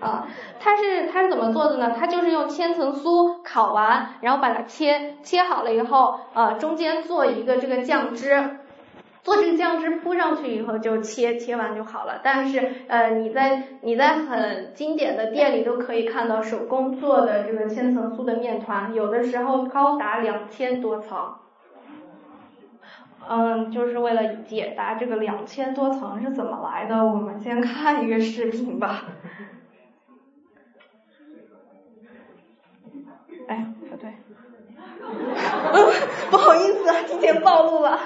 [0.00, 0.28] 啊，
[0.60, 1.92] 它是它是怎么做的呢？
[1.98, 8.58] 它就是用千层酥烤完，然后把它切切好了以后，呃，中间做一个这个酱汁，
[9.22, 12.20] 做这个酱汁铺上去以后就切切完就好了。
[12.22, 21.34] 但是呃，你在你在很经典的店里都可以看到手工做的这个千层酥的面团，有的时候高达两千多层。
[23.30, 29.02] 嗯，就是为了解答这个两千多层是怎么来的，我们先看一个视频吧。
[33.48, 34.14] 哎，不对，
[36.30, 37.98] 不好意思，提前暴露了。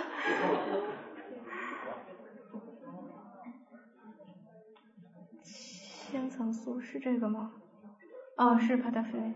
[5.44, 7.52] 千层酥是这个吗？
[8.36, 9.34] 哦，是 a f e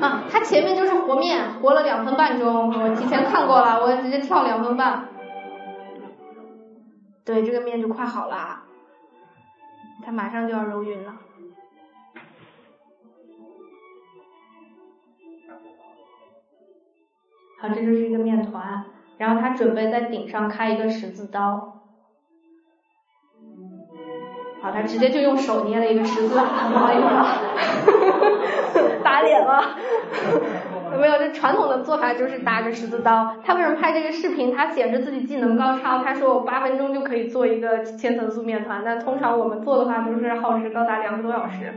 [0.00, 5.08] 啊，它前面就是和面，和了两分半钟，我提前看过了，我直接跳两分半。
[7.24, 8.62] 对，这个面就快好了，
[10.04, 11.14] 它马上就要揉匀了。
[17.60, 18.84] 好，这就是一个面团，
[19.18, 21.80] 然后他准备在顶上开一个十字刀。
[24.60, 26.36] 好，他直接就用手捏了一个十字，
[29.04, 29.62] 打脸了。
[30.98, 33.36] 没有，这传统的做法就是搭个十字刀。
[33.44, 34.54] 他为什么拍这个视频？
[34.54, 36.04] 他显示自己技能高超。
[36.04, 41.74] 他说我八分钟就可以做一个千层酥面团，但通常我们做的话都是耗时高达两个多小时。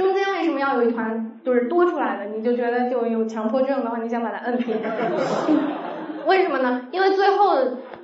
[0.00, 2.24] 中间为什么要有一团就是多出来的？
[2.34, 4.74] 你就觉得就有强迫症的话，你想把它摁平？
[6.26, 6.86] 为什么呢？
[6.90, 7.58] 因为最后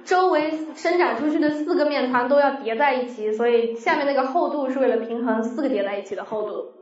[0.05, 6.72] 周围伸展出去的四个面团都要叠在一起，所以下面那个厚度是为了平衡四个叠在一起的厚度。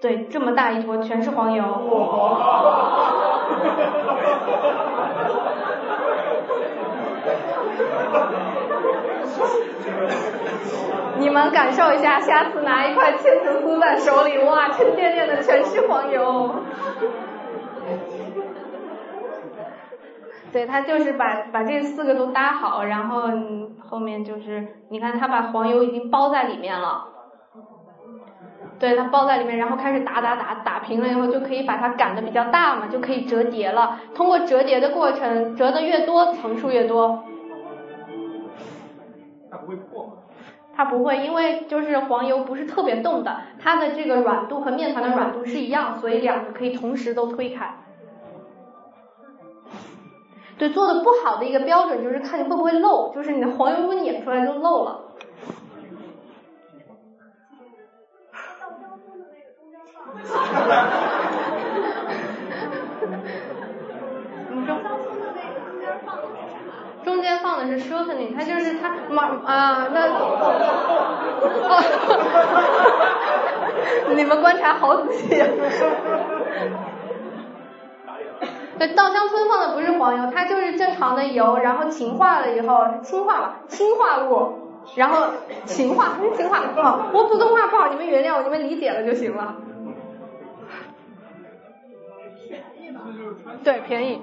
[0.00, 1.64] 对，这么大一坨全是黄油。
[11.16, 16.54] 你们感受一下，下次拿一块千层酥在手里，哇，沉甸甸的全是黄油。
[20.52, 23.22] 对他就是把把这四个都搭好，然后
[23.88, 27.08] 后面就是你看他把黄油已经包在里面了。
[28.78, 34.00] 对，它包在里面，然后开始打打打，打平了以后就可以把它擀的比较大嘛，就可以折叠了。
[34.14, 37.24] 通过折叠的过程，折的越多，层数越多。
[39.50, 40.12] 它不会破吗？
[40.76, 47.76] 它不会，因为就是黄油不是特别冻的，它的这个软度和面团的软度是一样，所以两个可以同时都推开。
[50.58, 55.03] 对，做的不好的一个标准就是看你会不会漏，就是你的黄油如果碾出来就漏了。
[67.04, 70.08] 中间放的是 shortening，它就是它马啊那
[71.68, 71.82] 哦，
[74.16, 75.28] 你们观察好仔细。
[78.78, 85.26] 对，稻香村放的不是黄油，它就是正常的油，然后氢化了以后，氢化吧，氢化物，然后
[85.66, 86.14] 氢化，
[87.12, 89.54] 我普通话不好，你们原谅我，你们理解了就行了。
[93.62, 94.20] 对，便宜。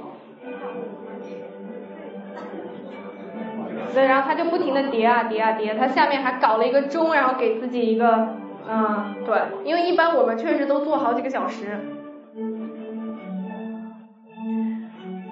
[3.93, 8.29] 对，然后他就不停的叠啊叠啊叠，他下面还搞了一个钟，然后给自己一个，
[8.69, 11.79] 嗯，对，因为一般我们确实都做好几个小时。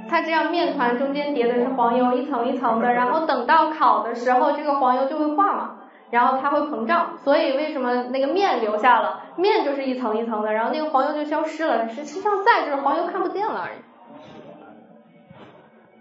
[0.09, 5.75] 它这样面团中间叠的是黄油，一层一层的，然后等到烤的时候，这个黄油就会化嘛，
[6.11, 13.77] 然后它会膨胀，所以为什么那个面留下了，面就是一层一层的，然后那个黄油就消失了，实际上在就是黄油看不见了而已。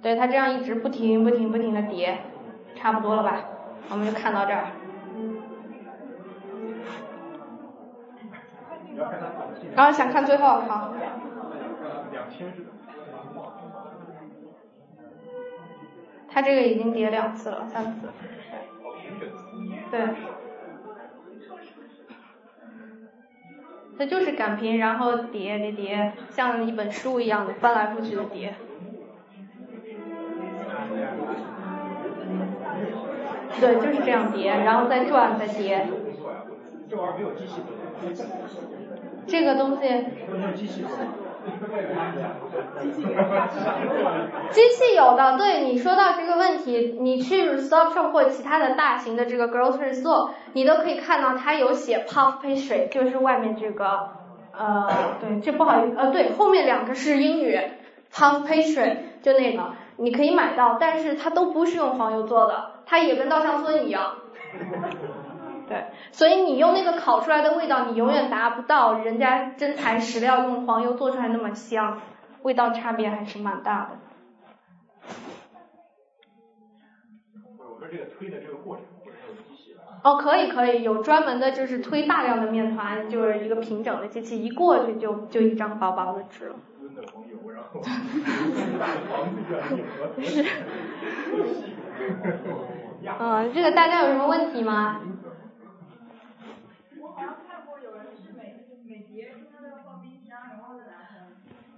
[0.01, 2.19] 对，它这样一直不停不停不停的叠，
[2.75, 3.45] 差不多了吧？
[3.91, 4.67] 我们就看到这儿。
[9.75, 10.93] 然后想看最后，好。
[16.31, 18.09] 它这个已经叠两次了，三次。
[19.91, 20.01] 对。
[23.99, 28.55] 它就是擀平，然后叠叠叠，像一本书一样的翻来覆去的叠。
[33.61, 35.85] 对，就是这样叠，然后再转再叠。
[36.89, 37.55] 这玩意儿没有机器
[39.27, 39.89] 这个东西。
[40.33, 40.85] 没有机器
[44.51, 54.11] 机器有的，对你说到这个问题，你去 Stop Shop 或其他的大型的这个 grocery store，你都可以看到它有写 puff pastry，就是外面这个，
[54.57, 54.89] 呃，
[55.21, 57.59] 对，这不好意思，呃，对，后面两个是英语
[58.13, 64.15] ，puff pastry 就那个，你可以买到，但是它都不是用黄油做的，它也跟稻香村一样。
[65.69, 72.01] 对，所以你用那个烤出来的味道，你永远达不到人家真材实料用黄油做出来那么香，
[72.43, 73.99] 味道差别还是蛮大的。
[77.59, 86.57] 我说这个推的这个过程，或者有机器哦，可以可以，有专门的就是推大量的面团，就是一个平整的机器，一过去就就一张薄薄的纸了。
[86.81, 87.83] 温的黄油，然后
[90.23, 90.45] 是。
[93.21, 95.01] 嗯， 这个大家有什么问题吗？
[97.19, 100.93] 然后看过有人是每每节中间都要放冰箱然后再来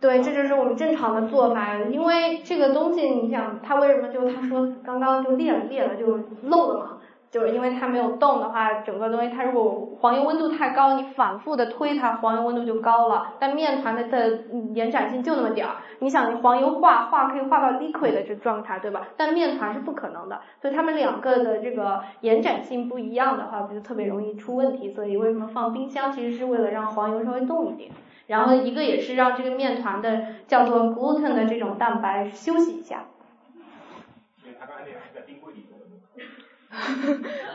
[0.01, 1.77] 对，这就是我们正常的做法。
[1.77, 7.00] 因为这个东西，你想，它为什么就他说刚刚就裂了裂了就漏了嘛？
[7.31, 13.35] 就是因为它没有动的话，整个东西它如果黄油温度太高，你反复的推它，黄油温度就高了。
[13.39, 14.41] 但面团的的
[14.75, 19.07] 延展性就那么点儿，你想黄油化化可以化到 liquid 的这状态，对吧？
[19.17, 24.91] 但面团是不可能的，所以它们两个的这个延展性不一样的话，不就特别容易出问题。
[24.91, 27.91] 所以为什么放冰箱，其实是为了让黄油稍微动一点。
[28.27, 33.05] 然后一个也是让这个面团的叫做 gluten 的这种蛋白休息一下。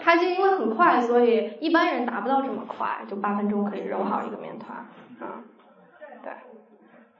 [0.03, 4.78] 它就因为很快，所以一般人达不到这么快，就八分钟可以揉好一个面团。
[5.20, 5.39] 啊，
[6.22, 6.32] 对，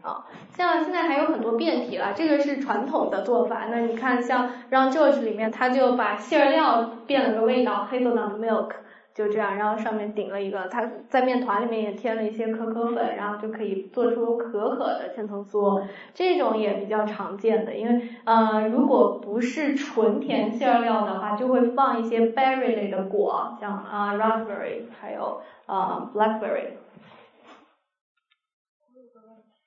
[0.02, 0.26] 啊，
[0.56, 3.68] 像现在还有很多变体了，这个是传统的做法。
[3.72, 8.72] 那你看，像让 George 里面，他就把馅料变了个味道黑豆奶的 milk。
[9.16, 17.74] 就这样，然后上面顶了一个，它在面团里面也添了一些可可粉，然后就可以做出可可的千层酥，这种也比较常见的。
[17.74, 26.74] 因为呃，如果不是纯甜馅料的话，就会放一些 berry 类的果，像啊 raspberry，还有啊 blackberry。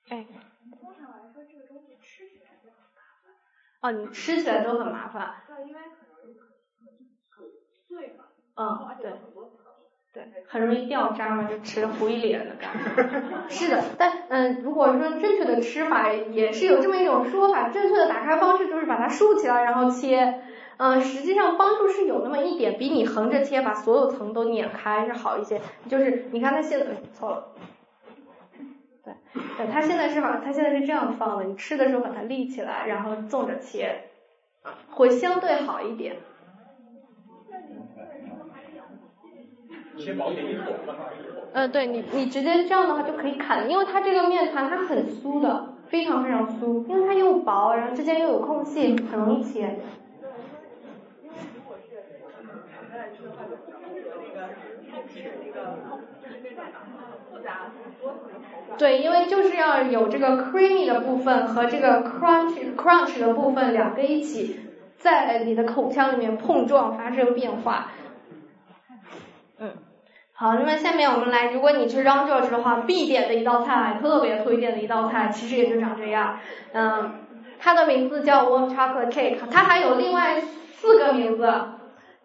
[0.09, 0.27] 哎。
[0.79, 3.33] 通常来说，这个东西吃起来就很麻烦。
[3.81, 5.33] 哦，你吃起来都很麻烦。
[5.47, 7.47] 对，因为很
[7.87, 8.25] 碎嘛。
[8.59, 9.11] 嗯，对。
[10.11, 13.21] 对，很容易掉渣嘛，就吃糊一脸的感觉。
[13.47, 20.41] 是的，但嗯，如果说正确的吃法也是有这么一种说法，正确的打开方式就是把它竖起来然后切。
[20.77, 25.61] 嗯，实际上帮助是有那么一点，比你横着切把所有层都碾开是好一些。
[25.87, 27.47] 就是你看它现在错了，
[29.05, 29.13] 对，
[29.57, 34.05] 对，它现在是把它现在是这样放的，你吃的时候把它立起来，然后纵着切，
[34.89, 36.15] 会相对好一点。
[39.99, 41.29] 一点一口放上去。
[41.51, 49.79] 呃，对你你直接这样的话就可以砍，因为它这个面团它很酥的，非常非常酥，因为它又薄，然后之间又有空隙，很容易切。
[58.77, 64.59] 对，因为就是要有这个 creamy 的部分和这个 crunch crunch 的部分两个一起
[64.97, 67.91] 在你的口腔里面碰撞发生变化。
[70.39, 76.39] 好，那么下面我们来，如果你去 Round George 的话，必点的一道菜，特别推荐的一道菜，其实也就长这样。
[76.71, 77.11] 嗯，
[77.59, 81.53] 它的名字叫 Warm Chocolate Cake，它还有另外四个名字。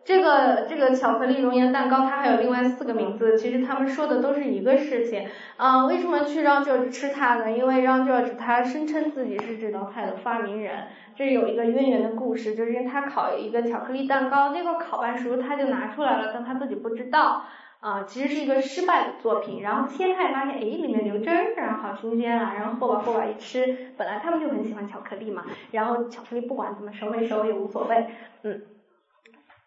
[0.04, 5.26] 这个这个巧克力熔岩蛋糕，它还有另外四个名字，其实他们说的都是一个事情。
[5.56, 7.50] 啊，为什么去让 George 吃它呢？
[7.50, 10.84] 因为让 George 他声称自己是这道菜的发明人，
[11.16, 17.46] 这有一个渊源的故事，就是因为他烤一个巧克力蛋糕，那个烤完熟他就拿出来了，但他自己不知道。
[17.84, 28.06] 啊，其实是一个失败的作品，然后切开发现，哎，里面流汁儿，然后好新鲜啊，然后和吧和吧一吃，本来他们就很喜欢巧克力嘛，然后巧克力不管怎么熟没熟也无所谓，
[28.42, 28.62] 嗯。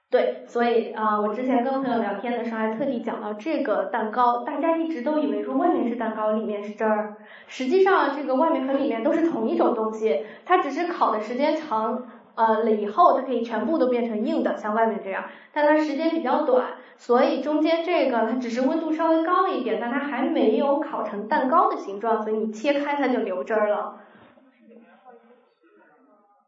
[0.09, 16.68] 对，所以啊，我之前跟朋友聊天的时候还特地讲到这个蛋糕，大家一直都以为说外面是蛋糕，里面是汁儿，实际上这个外面和里面都是同一种东西，它只是烤的时间长呃了以后，它可以全部都变成硬的，像外面这样，但它时间比较短，
[16.98, 24.00] 所以中间这个它只是温度稍微高了一点，但它还没有烤成蛋糕的形状，所以你切开它就流汁儿了。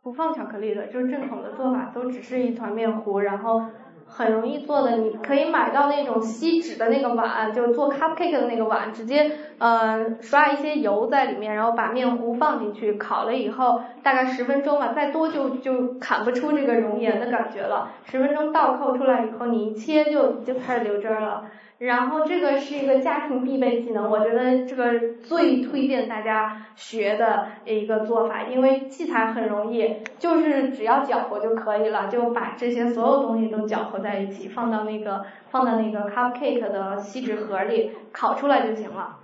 [0.02, 3.62] 不放巧克力的，就是正统的做法，都只是一团面糊，然后
[4.08, 9.30] 很容易做的，你可以买到那种锡纸的那个碗，就做 cupcake 的那个碗，直接
[9.60, 21.46] 呃刷一些油在里面，然后把面糊放进去，烤了以后大概十分钟吧，再多就就砍不出这个熔岩的感觉了，十分钟倒扣出来以后，你一切就就开始流汁了。
[21.80, 39.16] 然后这个是一个家庭必备技能，我觉得这个最推荐大家学的一个做法，因为器材很容易，就是只要搅和就可以了，就把这些所有东西都搅和在一起，放到那个放到那个 cupcake 的锡纸盒里，烤出来就行了。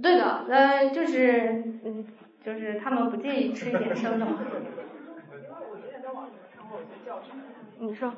[0.00, 2.06] 对的，呃，就是嗯，
[2.44, 4.38] 就是他们不介意吃一点生的嘛。
[5.70, 7.40] 我之前在网上看过一些教程。
[7.78, 8.12] 你说。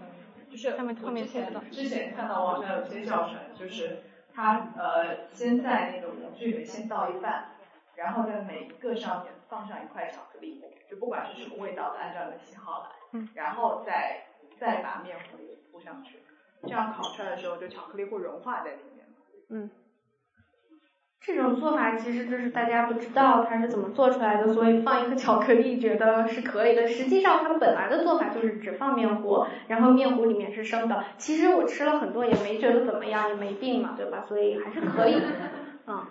[0.51, 7.57] 就是我之前之前看到网上有些教程，就是他呃先在那个模具里面先倒一半，
[7.97, 14.27] 然后在每一个上面放上一块巧克力，就不管是什么味道的，按照你的喜好来，然后再
[14.57, 15.39] 再把面糊
[15.73, 16.21] 铺上去，
[16.63, 18.94] 这样烤出来的时候，就巧克力会融化在里面。
[19.51, 19.71] 嗯。
[21.27, 26.87] 这种做法其实就是大家不知道它是怎么做出来的，所以放一颗巧克力觉得是可以的。
[26.87, 31.03] 实际上它本来的做法就是只放面糊，然后面糊里面是生的。
[31.17, 34.23] 其实我吃了很多也没觉得怎么样，也没病嘛，对吧？
[34.29, 35.27] 所以还是可以的，
[35.87, 36.05] 嗯，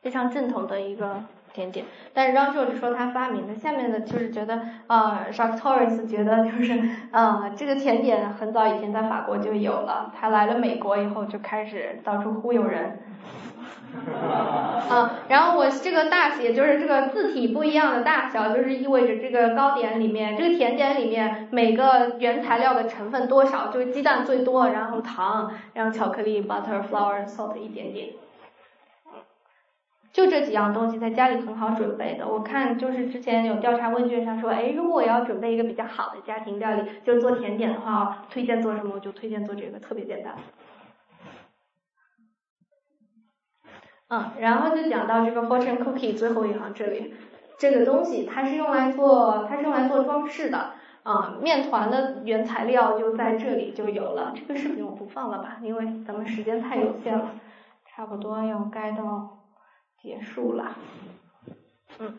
[0.00, 1.22] 非常正统的一个
[1.54, 1.86] 甜点。
[2.12, 6.78] 但是让硕就说他发明的，下面的就是觉得啊，Jacques Torres 觉得就是
[7.12, 12.98] 啊，这个甜点很早以前在法国就有了，他来了美国以后就开始到处忽悠人。
[14.90, 28.08] 啊，然后我这个大写就是这个字体不一样的大小，就是意味着这个糕点里面，这个甜点里面每个原材料的成分多少，就是鸡蛋最多，然后糖，然后巧克力，butter flour salt 一点点，
[30.14, 32.28] 就这几样东西在家里很好准备的。
[32.28, 38.92] 我看就是之前有调查问卷上说，哎，如果我要准备一个比较好的家庭料理，就是做甜点的话，推荐做什么？
[38.94, 40.36] 我就推荐做这个，特别简单。
[44.06, 47.12] 嗯，然后就讲到这个 fortune cookie 最后一行这里，
[47.58, 50.74] 这个东西它是用来做，它是用来做装饰的。
[51.02, 54.32] 啊，面团的原材料就在这里就有了。
[54.32, 57.32] 这个视频我不放了吧，因为咱们时间太有限了，
[57.84, 59.38] 差不多要该到
[60.04, 60.76] 结束了。
[61.98, 62.18] 嗯。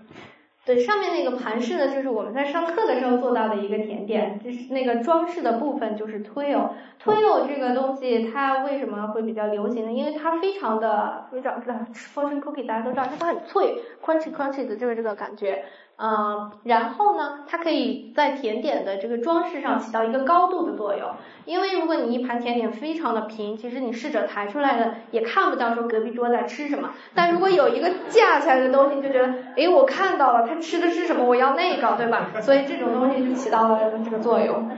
[0.66, 9.91] 对，上面那个盘式呢，就是我们在上课的时候做到的一个甜点，就是那个装饰的部分就是 twill，twill 这个东西它为什么会比较流行呢？
[9.91, 15.66] 因为它非常的非常的 fortune cookie 大家都知道，它很脆，crunchy crunchy 的就是这个感觉。
[15.97, 21.09] 嗯，然后呢，它可以在甜点的这个装饰上起到一个高度的作用。
[21.45, 26.91] 因为如果你一盘甜点非常的平，其实你试着抬出来的也看不到说隔壁桌在吃什么。
[27.13, 32.30] 但如果有一个架起来的东西，就觉得，诶，我看到了他吃的是什么，我要那个，对吧？
[32.41, 34.69] 所以这种东西就起到了这个作用。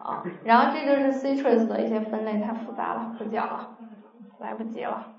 [0.00, 3.76] 好，然后这就是 citrus 的一些分类，太复杂了，不讲了，
[4.40, 5.17] 来不及了。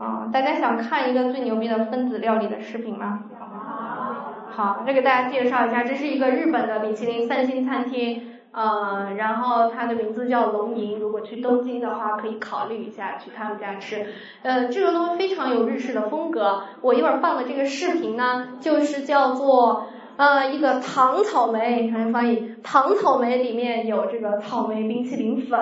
[0.00, 3.20] 啊，大家想看一个最牛逼的分子料理的视频吗？
[4.48, 14.06] 好，这给大家介绍一下，这是一个日本的米其林三星餐厅，呃，然后它的名字叫龙吟，如果去东京的话，可以考虑一下去他们家吃。
[14.42, 16.62] 呃，这个东西非常有日式的风格。
[16.80, 19.84] 我一会儿放的这个视频呢，就是叫做
[20.20, 25.58] 呃一个糖草莓，看翻译，糖草莓里面有这个草莓冰淇淋粉。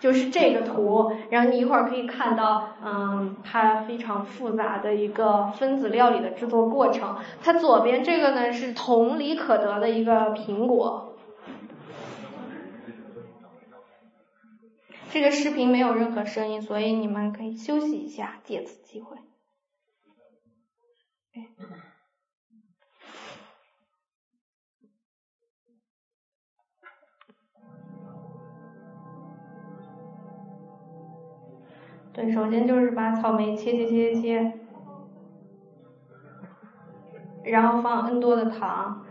[0.00, 7.18] 就是这个图，然后你一会儿可以看到，嗯，它非常复杂的一个分子料理的制作过程。
[7.42, 11.18] 它左边这个呢是同理可得的一个苹果。
[15.10, 19.18] 这个视频没有任何声音，所以你们可以休息一下，借此机会。
[32.12, 34.52] 对，首先就是把草莓切切切切切，
[37.44, 39.04] 然后放 N 多的糖，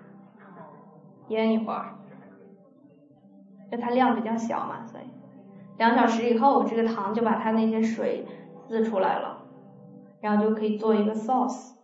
[1.29, 1.95] 腌一会儿，
[3.71, 5.05] 因为它量比较小嘛，所以
[5.77, 8.27] 两小时以后，这个糖就把它那些水
[8.67, 9.43] 滋出来了，
[10.19, 11.75] 然后就可以做一个 sauce。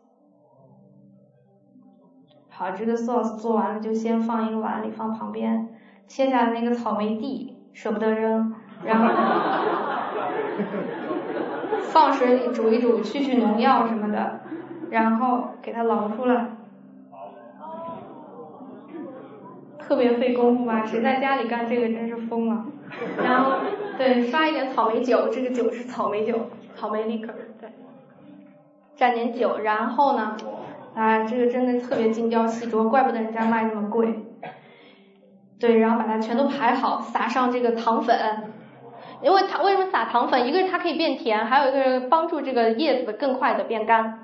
[2.50, 5.70] 好，这个 sauce 做完了就先放一个碗里放旁边，
[6.08, 9.08] 切下来那个草莓蒂舍不得扔，然后。
[11.92, 14.42] 放水里煮一煮，去去农药什么的，
[14.90, 16.48] 然后给它捞出来。
[19.78, 20.84] 特别费功夫吧？
[20.84, 22.66] 谁在家里干这个真是疯了。
[23.24, 23.58] 然后，
[23.98, 27.70] 对，刷一点草莓酒，这个酒是草莓酒，草莓 liquor，对。
[28.98, 30.36] 蘸点酒，然后呢，
[30.96, 34.26] 啊，这个真的特别精雕细琢，怪不得人家卖那么贵。
[35.60, 38.18] 对，然后把它全都排好，撒上这个糖粉。
[39.26, 40.48] 因为它为什么撒糖粉？
[40.48, 44.20] 一个是它可以变甜，还有一个是帮助这个叶子更快的变干，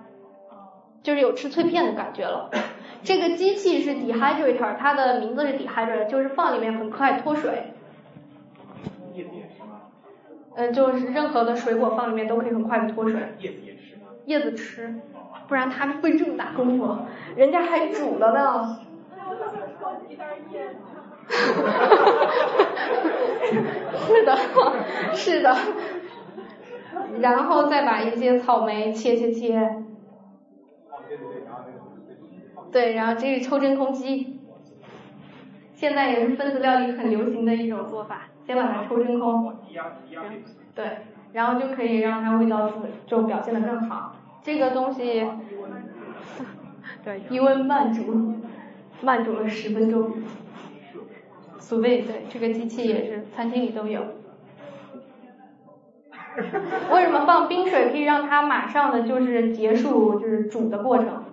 [1.02, 2.52] 就是有吃脆片的感觉了。
[3.02, 7.74] 这个机器是 dehydrator，它的名字是 dehydrator，就是放里面很快脱水。
[9.16, 9.82] 叶子也吃吗？
[10.54, 13.20] 嗯，就是任何的水果放里面都可以很快的脱水。
[13.40, 14.04] 叶子也吃吗？
[14.26, 14.94] 叶子吃，
[15.48, 16.96] 不然它费这么大功夫，
[17.36, 18.78] 人家还煮了呢。
[24.08, 24.38] 是的，
[25.14, 25.56] 是的，
[27.22, 29.76] 然后再把一些草莓切切切，
[32.72, 34.40] 对，然后这是抽真空机，
[35.74, 39.54] 现在也是分子料理很流行的一种做法，先把它抽真空，
[40.76, 40.98] 对，
[41.34, 42.76] 然后就可以让它味道就
[43.08, 44.16] 就表现的更好。
[44.44, 45.26] 这个东西，
[47.04, 48.36] 对， 低温慢煮，
[49.02, 50.12] 慢煮了十分钟。
[51.62, 54.02] 速味对，这个机器也是餐厅里都有。
[56.92, 61.24] 为什么放冰水可以让它马上的就是结束就是煮的过程？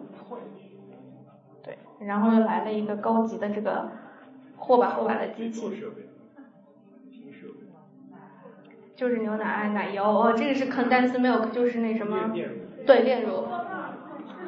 [1.63, 3.91] 对，然后又来了一个高级的这个
[4.57, 5.71] 货把货把的机器。
[8.97, 12.33] 就是牛奶、奶油，哦，这个是 condensed milk，就是那什么？
[12.85, 13.45] 对，炼乳。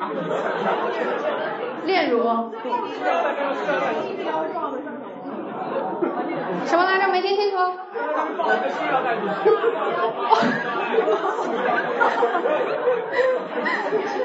[1.86, 2.24] 炼乳。
[6.66, 7.08] 什么来着？
[7.10, 7.56] 没听清楚。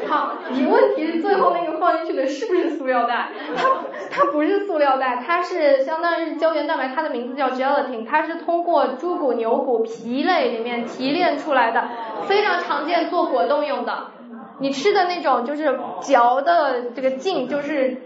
[0.07, 3.30] 好，你问题是最后那个放进去的是不是塑料袋？
[3.56, 3.69] 它
[4.11, 11.84] 它不是塑料袋，它是相当于是胶原蛋白，它的名字叫 gelatin，它是通过猪骨、牛骨皮类里面提炼出来的，
[12.27, 14.11] 非常常见做果冻用的。
[14.60, 17.98] 你吃的那种就是嚼的这个劲，就是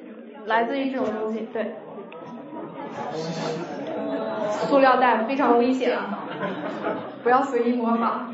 [0.46, 1.76] 来自于这种东西，对。
[4.50, 5.98] 塑料袋非常危险，
[7.24, 8.32] 不要随意模仿。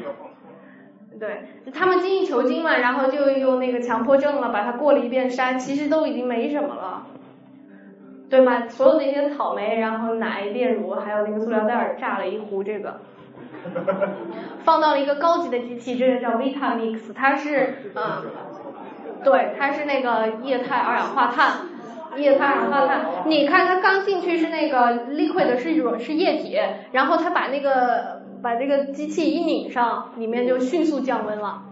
[1.20, 7.06] 对，他们精益求精嘛，然后就用那个强迫症了，把它过了一遍筛，其实都已经没什么了，
[8.30, 8.68] 对吗？
[8.68, 13.00] 所有那些草莓，然后奶、炼乳，还有那个塑料袋榨了一壶这个，
[14.66, 18.26] 放到了一个高级的机器，这个叫 Vitamix，它是嗯，
[19.24, 21.75] 对，它是那个液态二氧化碳。
[22.18, 26.58] 液态二氧化碳，你看它刚进去是那个 liquid 是一种是液体，
[26.92, 31.64] 然后它把那个把这个机器一拧上，里面就迅速降温了。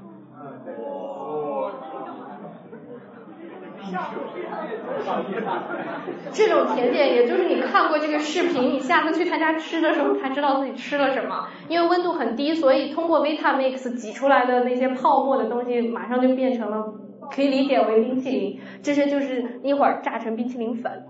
[6.31, 11.47] 这种甜点，也就是你看过这个视频，你下次去他家吃的时候才知道自己吃了什么。
[11.67, 16.93] 因为温度很低，所以通过 Vitamix 挤出来的那些泡沫的东西，马上就变成了。
[17.33, 21.03] 可以理解为冰淇淋，这些就是一会儿榨成冰淇淋粉。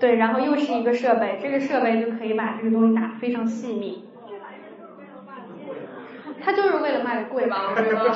[0.00, 4.04] 对，然后又是一个设备，这个设备就可以把这个东西打非常细密。
[6.42, 7.70] 他就是为了卖的贵吧？
[7.70, 8.10] 我觉得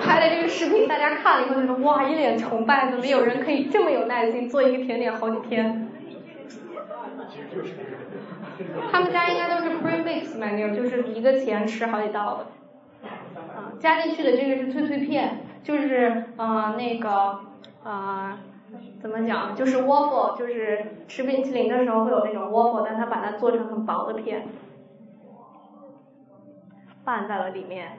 [0.00, 5.88] 拍的这个视频，大家看了以后觉得哇，一脸崇拜，怎么有人可以这么有耐心做一个甜点好几天？
[8.92, 12.46] 他们家应该都是 premix menu，就是一个钱吃好几道的。
[13.08, 17.40] 啊，加进去的这个是脆脆片，就是呃那个
[17.82, 18.38] 呃
[19.00, 24.46] 怎么讲，就是 waffle，就是吃冰淇淋的时候会有那种 waffle，但他把它做成很薄的片。
[27.04, 27.98] 拌在了里面，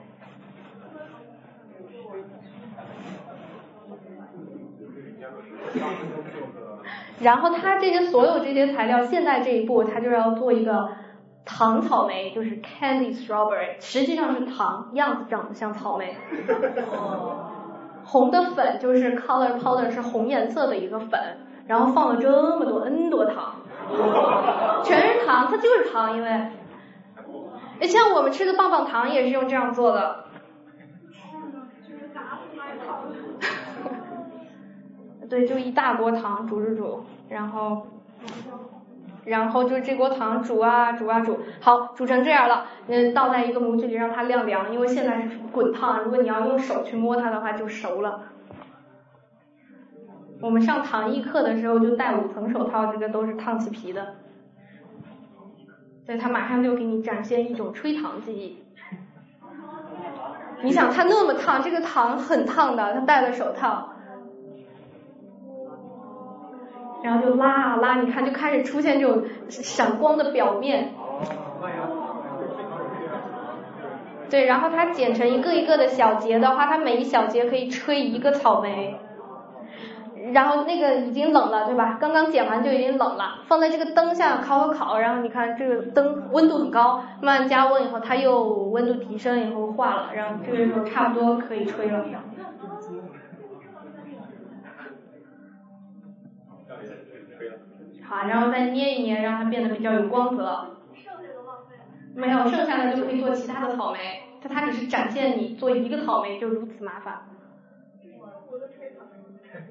[7.20, 10.88] 然后它这些所有这些材料，现在这一步它就是要做一个
[11.44, 16.16] 糖草莓，就是 candy strawberry，实际上是糖，样子长得像草莓。
[18.04, 21.20] 红的粉就是 color powder，是红颜色的一个粉，
[21.66, 23.56] 然后放了这么多 n 多糖，
[24.84, 26.50] 全是糖，它就是糖，因为。
[27.82, 30.24] 像我们吃的棒棒糖也是用这样做的。
[35.28, 37.86] 对，就一大锅糖煮煮煮，然后，
[39.24, 48.22] 然后就是这锅糖煮啊煮啊煮，好，煮成这样了，嗯，倒在一个模具里让它晾凉，因为现在是滚烫，如果你要用手去摸它的话就熟了。
[50.40, 54.16] 我们上糖艺课的时候就戴五层手套，这个都是烫起皮的。
[56.06, 58.62] 对他马上就给你展现一种吹糖技艺。
[60.62, 63.94] 你想，它那么烫，这个糖很烫的，他戴了手套，
[67.02, 70.92] 然后就拉啊拉，你看就开始出现这种闪光的表面。
[74.28, 78.98] 对，然后它剪成一个一个的小节的话，它每一小节可以吹一个草莓。
[80.32, 81.98] 然后那个已经冷了，对吧？
[82.00, 92.04] 刚刚剪完就已经冷了，放在这个灯下烤烤烤，然后你看这个灯温度很高，慢慢加温以后，它又温度提升以后化了，然后这个时候差不多可以吹了。
[98.08, 100.76] 好，然后再捏一捏，让它变得比较有光泽。
[100.94, 101.74] 剩下的浪费
[102.14, 107.22] 没有，剩下的就可以做其他的草莓，它它只是展现你做一个草莓就如此麻烦。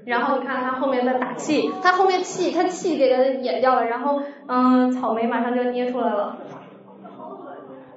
[0.05, 6.37] 然后你看它后面在打气，它后面气，它气给它演掉了，然后嗯，草莓马上就捏出来了。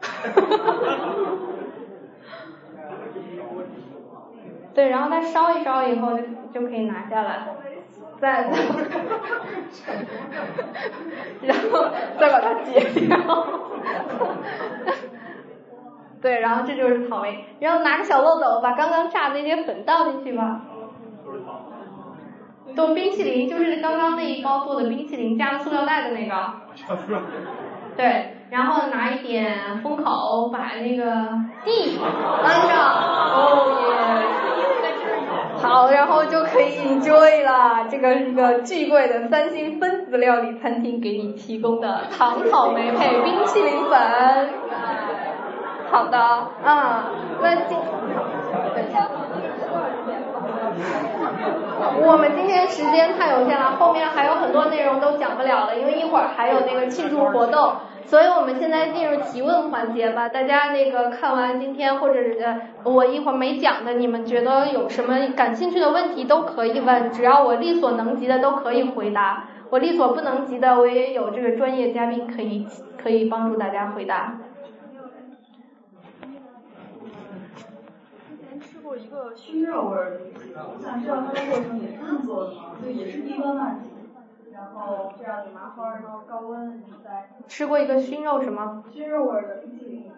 [4.74, 7.48] 对，然后它烧一烧以后就就可以拿下来，
[8.20, 8.50] 再，
[11.42, 11.86] 然后
[12.18, 13.46] 再把它解掉。
[16.20, 20.62] 对，然后这就是草莓，然后拿个小漏斗把刚刚榨的那些粉倒进去吧。
[22.74, 26.52] 做冰淇淋就是刚刚那一包做的冰淇淋加了塑料袋的那个，
[27.96, 31.04] 对，然后拿一点封口把那个
[31.64, 31.98] 地
[32.42, 32.78] 安上，
[33.32, 33.88] 哦耶，
[35.60, 43.98] 好，然后就可以 enjoy 了，这个是个巨贵的三星分子料理餐厅给你提供的糖草莓配冰淇淋粉，
[45.90, 47.10] 好的，啊，
[47.42, 47.76] 那今。
[52.00, 57.72] 我们今天时间太有限了，后面还有很多内容都讲不了了，因为一会儿还有那个庆祝活动，
[58.08, 60.30] 所以我们现在进入提问环节吧。
[60.30, 69.48] 大家那个看完今天或者是我一会儿没讲的，你们觉得有什么感兴趣的问题都可以问，只要我力所能及的都可以回答。
[69.68, 72.66] 我力所不能及的，我也有这个专业嘉宾可以
[72.96, 74.38] 可以帮助大家回答。
[78.26, 80.12] 之前吃过一个熏肉味儿
[80.54, 82.76] 的，我想知道它的过程也是这么做的吗？
[82.82, 83.87] 就也是低温慢煮，
[84.58, 87.30] 然后这样的麻花，然后高温再。
[87.46, 88.82] 吃过一个熏肉什么？
[88.92, 90.10] 熏肉味儿的冰淇淋。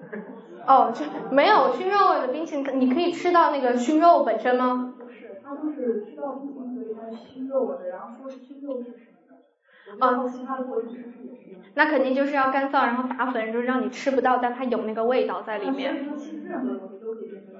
[0.67, 4.95] 哦，就没有熏肉味的冰淇淋，你可以吃到那个熏肉本身吗？
[4.99, 10.07] 不是，它都是吃到冰淇淋，所以它是熏肉味的，然后说是熏肉是什么的？
[10.07, 11.59] 哦，其他的过程是不是也是？
[11.75, 15.93] 那肯定就是要干燥，然后打粉，就是让你吃不到，但它有那个味道在里面。
[15.95, 17.59] 所以说，其实任何东西都可以变成这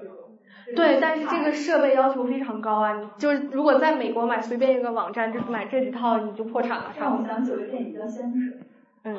[0.75, 2.93] 对，但是这个设备要求非常高啊！
[2.93, 6.93] 你就是如果在美国买随便一个网站，就买这几套你就破产了。
[6.99, 8.53] 让我想起有个电影叫《仙水》。
[9.03, 9.15] 嗯，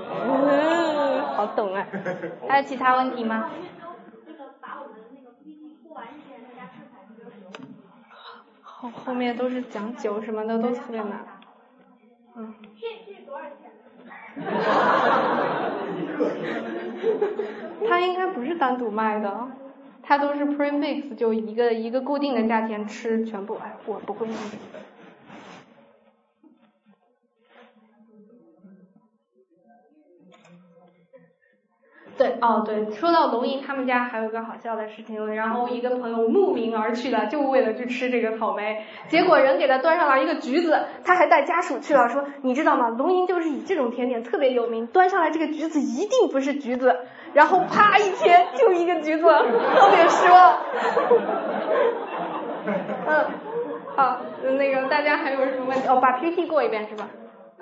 [1.35, 1.87] 好懂啊！
[2.49, 3.51] 还有其他问题吗？
[8.62, 11.27] 后后面都是讲酒什么的，都特别难。
[12.37, 12.55] 嗯。
[12.81, 13.70] 这这多少钱？
[17.89, 19.49] 他应该不是单独卖的。
[20.03, 23.55] 它都是 premix，就一个一个固定的价钱吃全部。
[23.55, 24.37] 哎，我不会用。
[32.23, 42.90] 对，哦对，说到龙吟他们家还有个好笑的事情，然后一个朋友慕名而去的，就为了去吃这个草莓，结果人给他端上来一个橘子，他还带家属去了，说你知道吗？
[42.90, 46.97] 龙吟就是以这种甜点特别有名，端上来这个橘子一定不是橘子，
[47.32, 50.59] 然后啪一切就一个橘子，特别失望。
[53.05, 53.24] 嗯，
[53.97, 54.20] 好，
[54.57, 55.89] 那个大家还有什么问题？
[55.89, 57.09] 哦，把 PPT 过一遍是吧？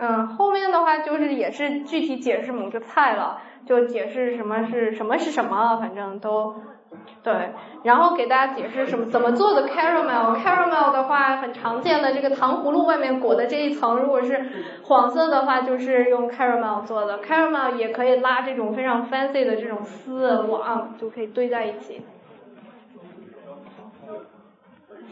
[0.02, 6.54] 嗯，后面的话就是也是具体解释某个菜了，就解释什么是什么是什么，反正都
[7.22, 7.50] 对。
[7.82, 14.42] 然后给大家解释什么怎么做的 caramel，caramel 的话很常见的这个糖葫芦外面裹的这一层，如果是
[14.84, 22.00] 黄色的话就是用 caramel 做的，caramel 也可以拉这种非常 fancy 的这种丝网，就可以堆在一起。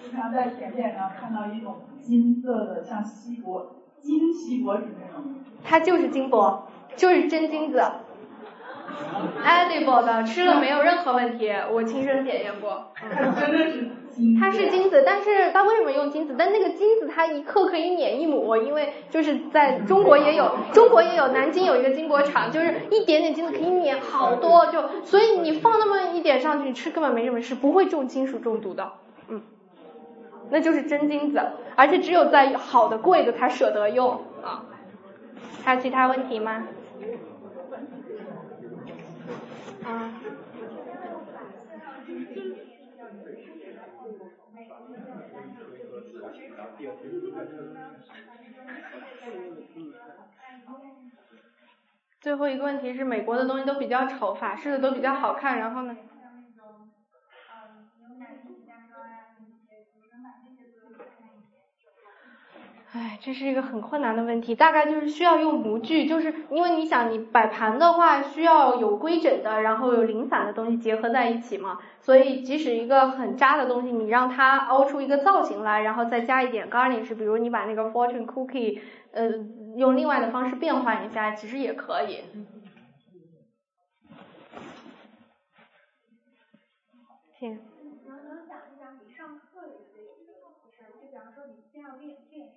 [0.02, 3.77] 经常在甜点上看到一种金色的，像锡箔。
[4.02, 5.34] 金锡箔纸那种，
[5.64, 7.82] 它就是金箔，就是真金子
[9.44, 12.92] ，edible 的，吃了没有任何问题，我亲身检验过。
[13.38, 14.38] 真的是金。
[14.40, 16.34] 它是金子，但是它为什么用金子？
[16.36, 28.92] 但那个金子它一克可以碾一亩，因为就是在中国也有，中国也有，南京有一个金箔厂，就是一点点金子可以碾好多，就所以你放那么一点上去，吃根本没什么事，不会重金属中毒的。
[30.50, 31.40] 那就是真金子，
[31.76, 34.64] 而且只有在好的贵的才舍得用啊。
[35.64, 36.66] 还有其他问题吗？
[39.84, 40.12] 啊。
[52.20, 55.96] 最后一个问题是，美国的东西都比较丑，法式的都比较好看，然后呢？
[62.98, 78.80] 哎，这是一个很困难的问题，大概就是需要用模具，就是因为你想你摆盘的话，需要有规整的，然后有零散的东西结合在一起嘛，所以即使一个很渣的东西，你让它凹出一个造型来，然后再加一点 garnish，比如你把那个 fortune cookie，
[79.12, 79.30] 呃，
[79.76, 82.24] 用另外的方式变换一下，其实也可以。
[87.38, 87.60] 请。
[88.06, 92.48] 能能讲一讲你上课里的这个故事，就比方说你先要练练。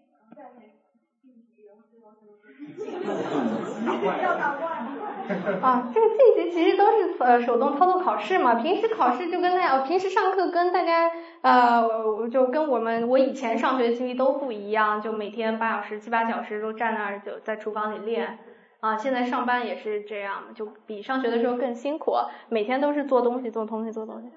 [5.61, 8.55] 啊，这个晋级其实都是呃手动操作考试嘛。
[8.55, 11.09] 平时考试就跟大家，平时上课跟大家
[11.41, 18.39] 呃就跟我们我以前上学的经历都不一样，就每天八小时七八小时都站那儿就在厨房里练
[18.81, 18.97] 啊。
[18.97, 22.13] 现在上班也是这样，就比上学的时候更辛苦，
[22.49, 24.29] 每天都是做东西做东西做东西。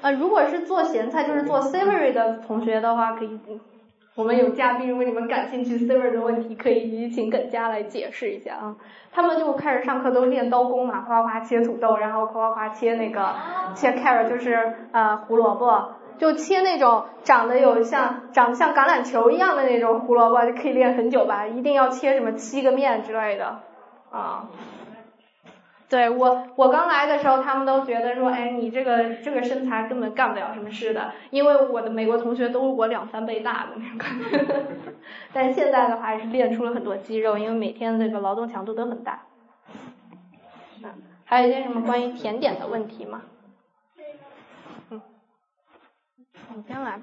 [0.00, 3.40] 啊，如果是做咸菜，就是做 savory 的同学的话，可以，
[4.18, 8.74] 我们有嘉宾，如果你们感兴趣 savory 的问题，可以请耿佳来解释一下啊。
[9.12, 13.36] 他们就开始上课都练刀工嘛，哗哗切土豆，然后哗哗哗切那个
[13.76, 23.60] 切 carrot，就是呃胡萝卜，就切那种长得有像长得像橄榄球一样的那种胡萝卜，就可以练很久吧，一定要切什么七个面之类的
[24.10, 24.48] 啊。
[25.88, 34.66] 对我，我刚来的时候，他们都觉得说，哎，你这个这个身材根本干不了什么事的，因为我的美国同学都是我两三倍大的那种感觉。
[35.32, 39.22] 但现在的话，是练出了很多肌肉，因为每天那个劳动强度都很大。
[41.24, 43.22] 还有一些什么关于甜点的问题吗？
[44.90, 45.00] 嗯，
[46.54, 47.00] 你先来。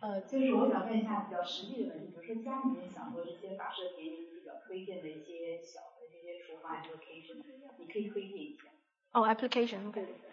[0.00, 5.91] 呃，就是我想问一下比较实际的问题，比如说家里面想做这些法式甜点，比较推荐的一些小。
[6.68, 7.42] application，
[7.78, 8.68] 你可以推荐一下。
[9.12, 10.30] 哦，application，对对对。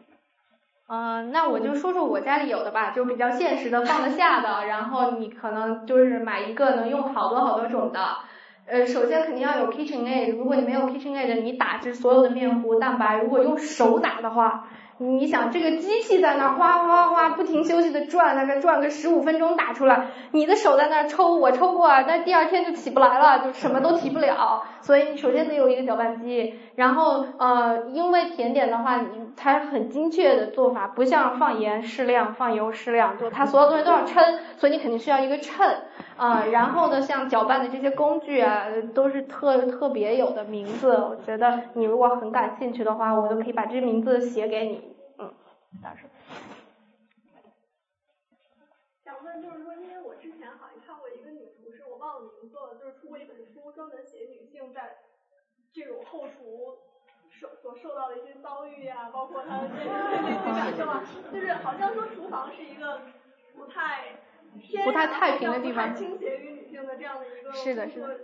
[0.87, 4.65] 嗯，那我就说说我家里有的吧，就比较现实的，放得下的。
[4.65, 8.17] 然后你可能就是买一个能用好多好多种的。
[8.65, 14.67] 呃，首先肯定要有 KitchenAid，如果你没有 KitchenAid，你打制所有的面糊蛋白，如果用手打的话。
[15.01, 24.63] 你想这个机器在那哗哗哗不停休息的转，在那转个十五分钟打出来，你的手在那抽，我抽过，但第二天就起不来了，就什么都提不了。
[24.81, 29.03] 所以你首先得有一个搅拌机，然后呃，因为甜点的话，
[29.35, 35.67] 它很精确的做法，不像放盐适量，放油适量，就它所有东西都要称，所以你肯定需要一个秤
[36.15, 36.45] 啊。
[36.53, 44.95] 然后呢，像搅拌的这些工具啊，都是特特别有的名字，我觉得你如果很感兴趣的话，我都可以把这些名字写给你。
[45.17, 45.33] 嗯
[45.83, 46.09] 大声。
[49.03, 55.08] 想问就是说，因为我之前好像看过一个女厨师，我忘了名字了，就是出过一本书，专门写女性在
[55.73, 56.77] 这种后厨
[57.29, 59.89] 受所受到的一些遭遇啊，包括他的这些
[60.21, 63.01] 这些感受啊，就是好像说厨房是一个
[63.55, 64.17] 不太
[64.83, 68.19] 不太太平的地方，倾斜于女性的这样的一个是的是的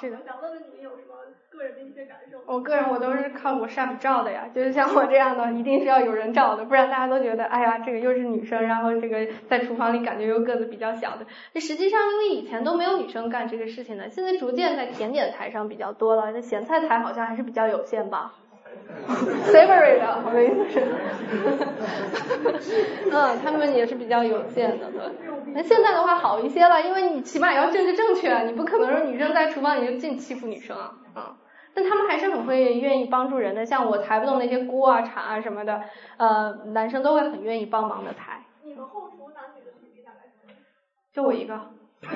[0.00, 0.18] 是的。
[0.24, 1.14] 想问问你们有什么
[1.48, 2.40] 个人的一些感受？
[2.46, 11.26] 我个人我都是靠谱 chef 照的呀，就是像我这样的，一定是要有人照的，不然大家都觉得，哎呀，这个又是女生，然后这个在厨房里感觉又个子比较小的。
[11.52, 18.34] 那实际上，因为以前都没有女生干这个事情的，现在逐渐在甜点台上比较多了，那咸菜台好像还是比较有限吧。
[19.46, 20.80] Savory 的，我的意思是，
[23.10, 25.00] 嗯，他们也是比较有限的，对。
[25.52, 31.22] 那现在的话好一些了，因为你起码要政治正确，你不可能说女生在厨房里就净欺负女生啊，嗯。
[31.72, 35.80] 但他们还是很会愿意帮助人的，像我抬不动那些锅啊、铲啊什么的，
[36.18, 38.44] 呃，男生都会很愿意帮忙的抬。
[38.64, 40.54] 你们后厨男女的比例大概是？
[41.12, 41.54] 就我一个。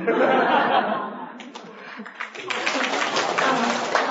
[3.45, 3.47] 嗯，
[4.07, 4.11] 好。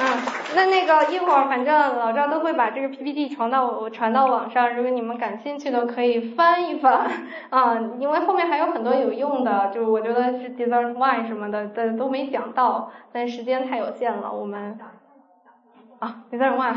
[0.00, 0.04] 嗯，
[0.54, 7.10] 那那个一会儿反正老赵都会把这个 PPT 传到我传到网上，如果你们感兴趣的可以翻一翻。
[7.50, 14.78] 啊，因为后面还有很多有用的，就我觉得是 design one 什么的，但都没讲到，但时间太有限了，我们。
[15.98, 16.74] 啊 design one，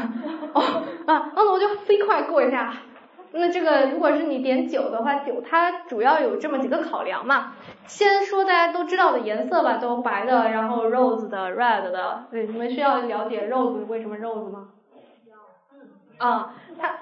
[0.53, 2.71] 哦啊，那我就飞快过一下。
[3.37, 7.53] 那这个如果是你点酒的话，酒它主要有这么几个考量嘛。
[7.85, 12.27] 先说大家都知道的颜色吧，都白的，然后 rose 的，red 的。
[12.31, 14.69] 对，你们需要了解 rose 为什么 rose 吗？
[16.17, 16.97] 啊，它，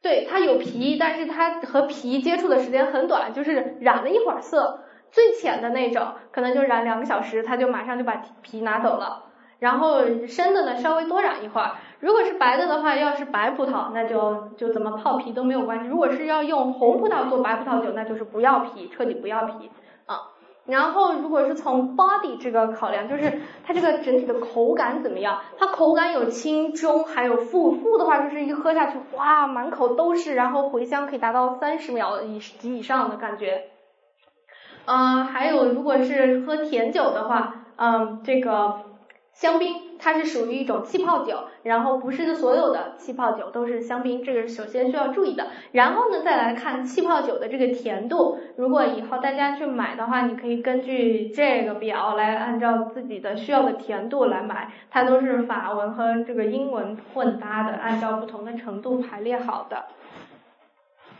[0.00, 9.24] 对，它有皮，但是它和皮接触的时间很短，就是染了一会儿色，最浅的那种可能就染两个小时，它就马上就把皮拿走了。
[9.58, 11.72] 然后深的呢，稍微多染一会儿。
[12.00, 15.86] 如果是白的的话，要是白葡萄，那就就怎么泡皮都没有关系。
[15.86, 19.70] 如果是要用红葡萄做白葡萄酒，那就是不要皮，彻底不要皮
[20.06, 20.32] 啊。
[20.64, 25.40] 然后如果是从 body 这个考量，就是它这个整体的口感怎么样？
[25.58, 27.72] 它口感有轻中，还有负。
[27.72, 33.64] 负的话就是一喝下去，哇，满口都是，然后回香可以达到三十秒以及以上的感觉。
[34.86, 38.88] 嗯，还有如果是喝甜酒的话，嗯，这个。
[39.32, 45.48] 香槟它是属于一种气泡酒，然后不是所有的气泡酒都是香槟，这个是首先需要注意的。
[45.72, 48.38] 然后呢，再来看气泡酒的这个甜度。
[48.56, 59.84] 如果以后大家去买的话，你可以根据这个表来按照自己的需要的甜度来买，它都是法文和这个英文混搭的，按照不同的程度排列好的。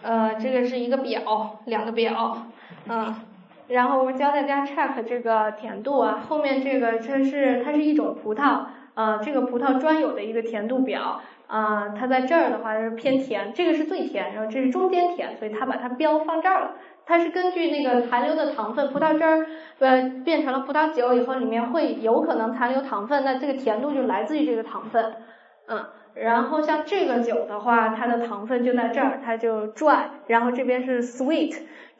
[0.02, 2.46] 呃，这个是一个表，两个表，
[2.88, 3.14] 嗯。
[3.70, 8.64] 然后我教大家 check 这个甜度啊，后面这个这是它是一种葡萄，
[8.94, 16.72] 呃，这个葡萄专有的一个甜度表，啊，它在这儿的话是偏甜，这个是最甜，然后这是中间甜，所以它把它标放这儿了。
[17.06, 19.46] 它是根据那个残留的糖分，葡萄汁儿
[19.78, 25.14] 呃变成了葡萄酒以后，里面会有可能残留糖分，那这个甜度就来自于这个糖分，
[25.68, 25.84] 嗯。
[26.12, 31.00] 然后像这个酒的话，它的糖分就在这儿，它就 dry，然后这边是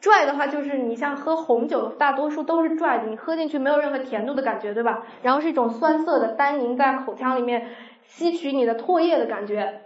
[0.01, 5.05] 拽的话就是你像喝红酒，大多数都是 dry 的，你喝进去没有任何甜度的感觉，对吧？
[5.21, 7.69] 然后是一种酸涩的单宁在口腔里面
[8.03, 9.83] 吸取你的唾液的感觉，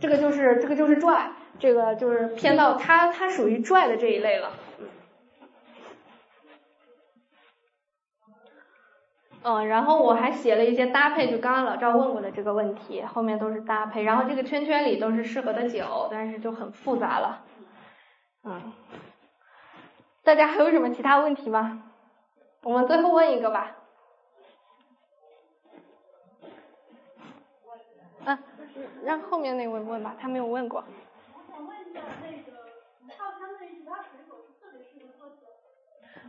[0.00, 4.52] 这个就是这个就是 dry，这个就是偏到它它属于 dry 的这一类了。
[9.48, 14.02] 嗯，然后我还写了一些搭配，就刚刚老赵问过的这个问题，后面都是搭配。
[14.02, 17.44] 然后这个圈圈里都是适合的酒，但是就很复杂了。
[18.42, 18.72] 嗯，
[20.26, 21.84] 大家还有什么其他问题吗？
[22.64, 23.76] 我们最后问一个吧。
[28.24, 28.36] 嗯，
[29.04, 30.82] 让后面那位问吧，他没有问过。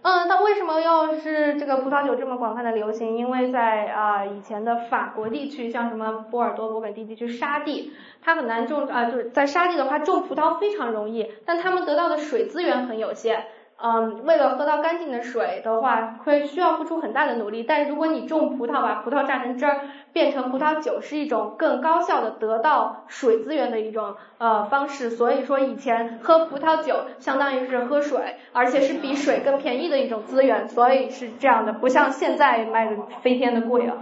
[0.03, 3.17] 嗯，那为什么要是这个葡萄酒这么广泛的流行？
[3.17, 7.91] 因为在啊以前的法国地区，像什么波尔多、勃艮第地区沙地，
[8.21, 13.47] 它很难种啊，就是在沙地的话种葡萄非常容易，但他们得到的水资源很有限。
[13.79, 17.61] 嗯，为了喝到干净的水的话，会需要付出很大的努力。
[17.61, 19.81] 但如果你种葡萄，把葡萄榨成汁儿，
[20.11, 25.11] 变成葡萄酒，是一种更高效的得到水资源的一种呃方式。
[25.11, 33.97] 所以说以前喝葡萄酒相当于是喝水，而且是比水更便宜的一种资源，所以是这样的，不像现在卖的飞天的贵了。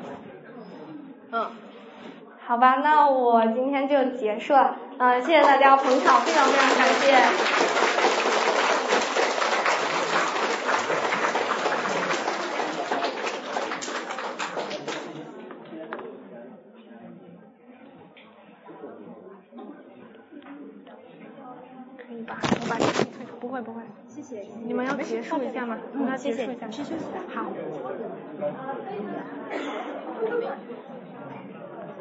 [1.33, 1.47] 嗯，
[2.45, 4.77] 好吧，那我今天就结束了。
[4.99, 7.85] 嗯，谢谢大家捧场，非常非常感谢。
[23.55, 23.81] 会不会？
[24.09, 24.41] 谢谢。
[24.64, 25.77] 你们要结束一下吗？
[25.93, 26.45] 嗯，谢谢。
[26.45, 26.93] 先休息。
[27.33, 27.51] 好。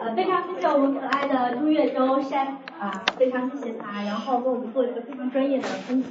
[0.05, 2.47] 呃，非常谢谢我们可爱的朱月洲 chef
[2.79, 6.11] 啊，非常谢谢他，然后给我们做一个非常专业的分享。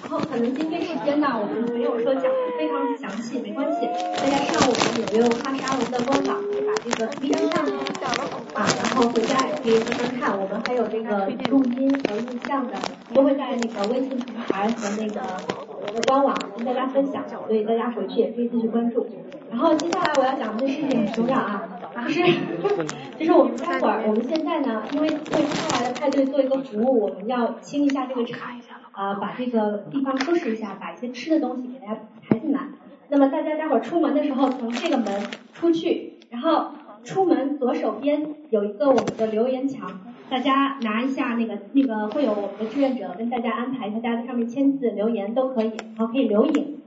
[0.00, 3.84] 然后可能今天时间呢，我们没有说讲的非常详细，没关系，
[4.14, 7.66] 大家上我们纽约文化沙龙的官网，把这个 PPT 上
[8.54, 12.74] 啊，然后回家也可以慢慢看，我们还有这个录音和录像的，
[13.12, 15.20] 都会在那个微信平台和那个
[15.82, 19.04] 我的官网跟大家分享，所以大家回去也可以继续关注。
[19.50, 21.66] 然后接下来我要讲的事情很重要啊，
[22.04, 22.22] 就是
[23.18, 28.56] 就是我们待会儿我们现在呢，因为为接下来的派对做一个服务，我们要清一下这个场。
[28.92, 32.60] 啊，把这个地方收拾一下，把一些吃的东西给大家抬进来。
[33.10, 35.06] 那么大家待会儿出门的时候，从这个门
[35.52, 36.68] 出去，然后
[37.04, 40.00] 出门左手边有一个我们的留言墙，
[40.30, 46.78] 大家拿一下那个那个会有我们的志愿者跟大家安排一下，大家在上面签字留言都可以，然后可以留影。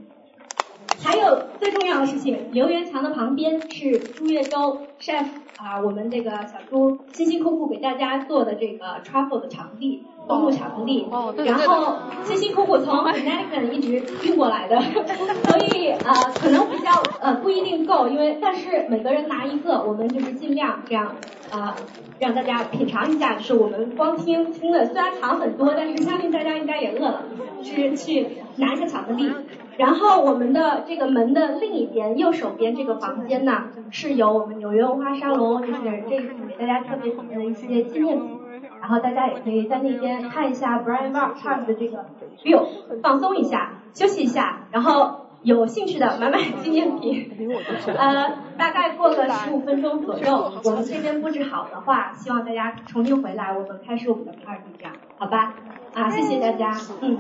[1.03, 5.25] 还有最重要的事情，留言墙的旁边是朱月洲 chef
[5.57, 10.03] 啊，我们这个小朱辛辛苦苦给大家做的这个 truffle 的场地。
[10.27, 11.07] 公路巧克力，
[11.43, 14.79] 然后辛辛苦苦从 Connecticut 一直运过来的，
[15.49, 21.15] 所以呃可能比较呃不一定够，因为但是每个人拿一个，我们就是尽量这样
[21.49, 21.75] 啊
[22.19, 27.23] 让大家品尝一下，就是我们光听听的虽然糖很多，但是相信大家应该也饿了，
[27.63, 28.27] 是去
[28.57, 29.31] 拿一下巧克力。
[29.79, 35.79] 然后我们的这个门的另一边右手边这个房间呢，是由我们纽约文化沙龙，就是
[36.09, 38.39] 这次给大家特别准备的一些纪念品。
[38.81, 42.05] 然后大家也可以在那边看一下 Brian Park 的这个
[42.43, 42.65] view，
[43.01, 47.31] 放松一下，休息一下，然后有兴趣的买买纪念品。
[47.97, 55.53] 呃，大概过个十五分钟左右，我们这边布置好的话，希望大家重新回来，我们开始我们的 party，这样，好吧？
[55.93, 57.17] 啊，谢谢大家，嗯。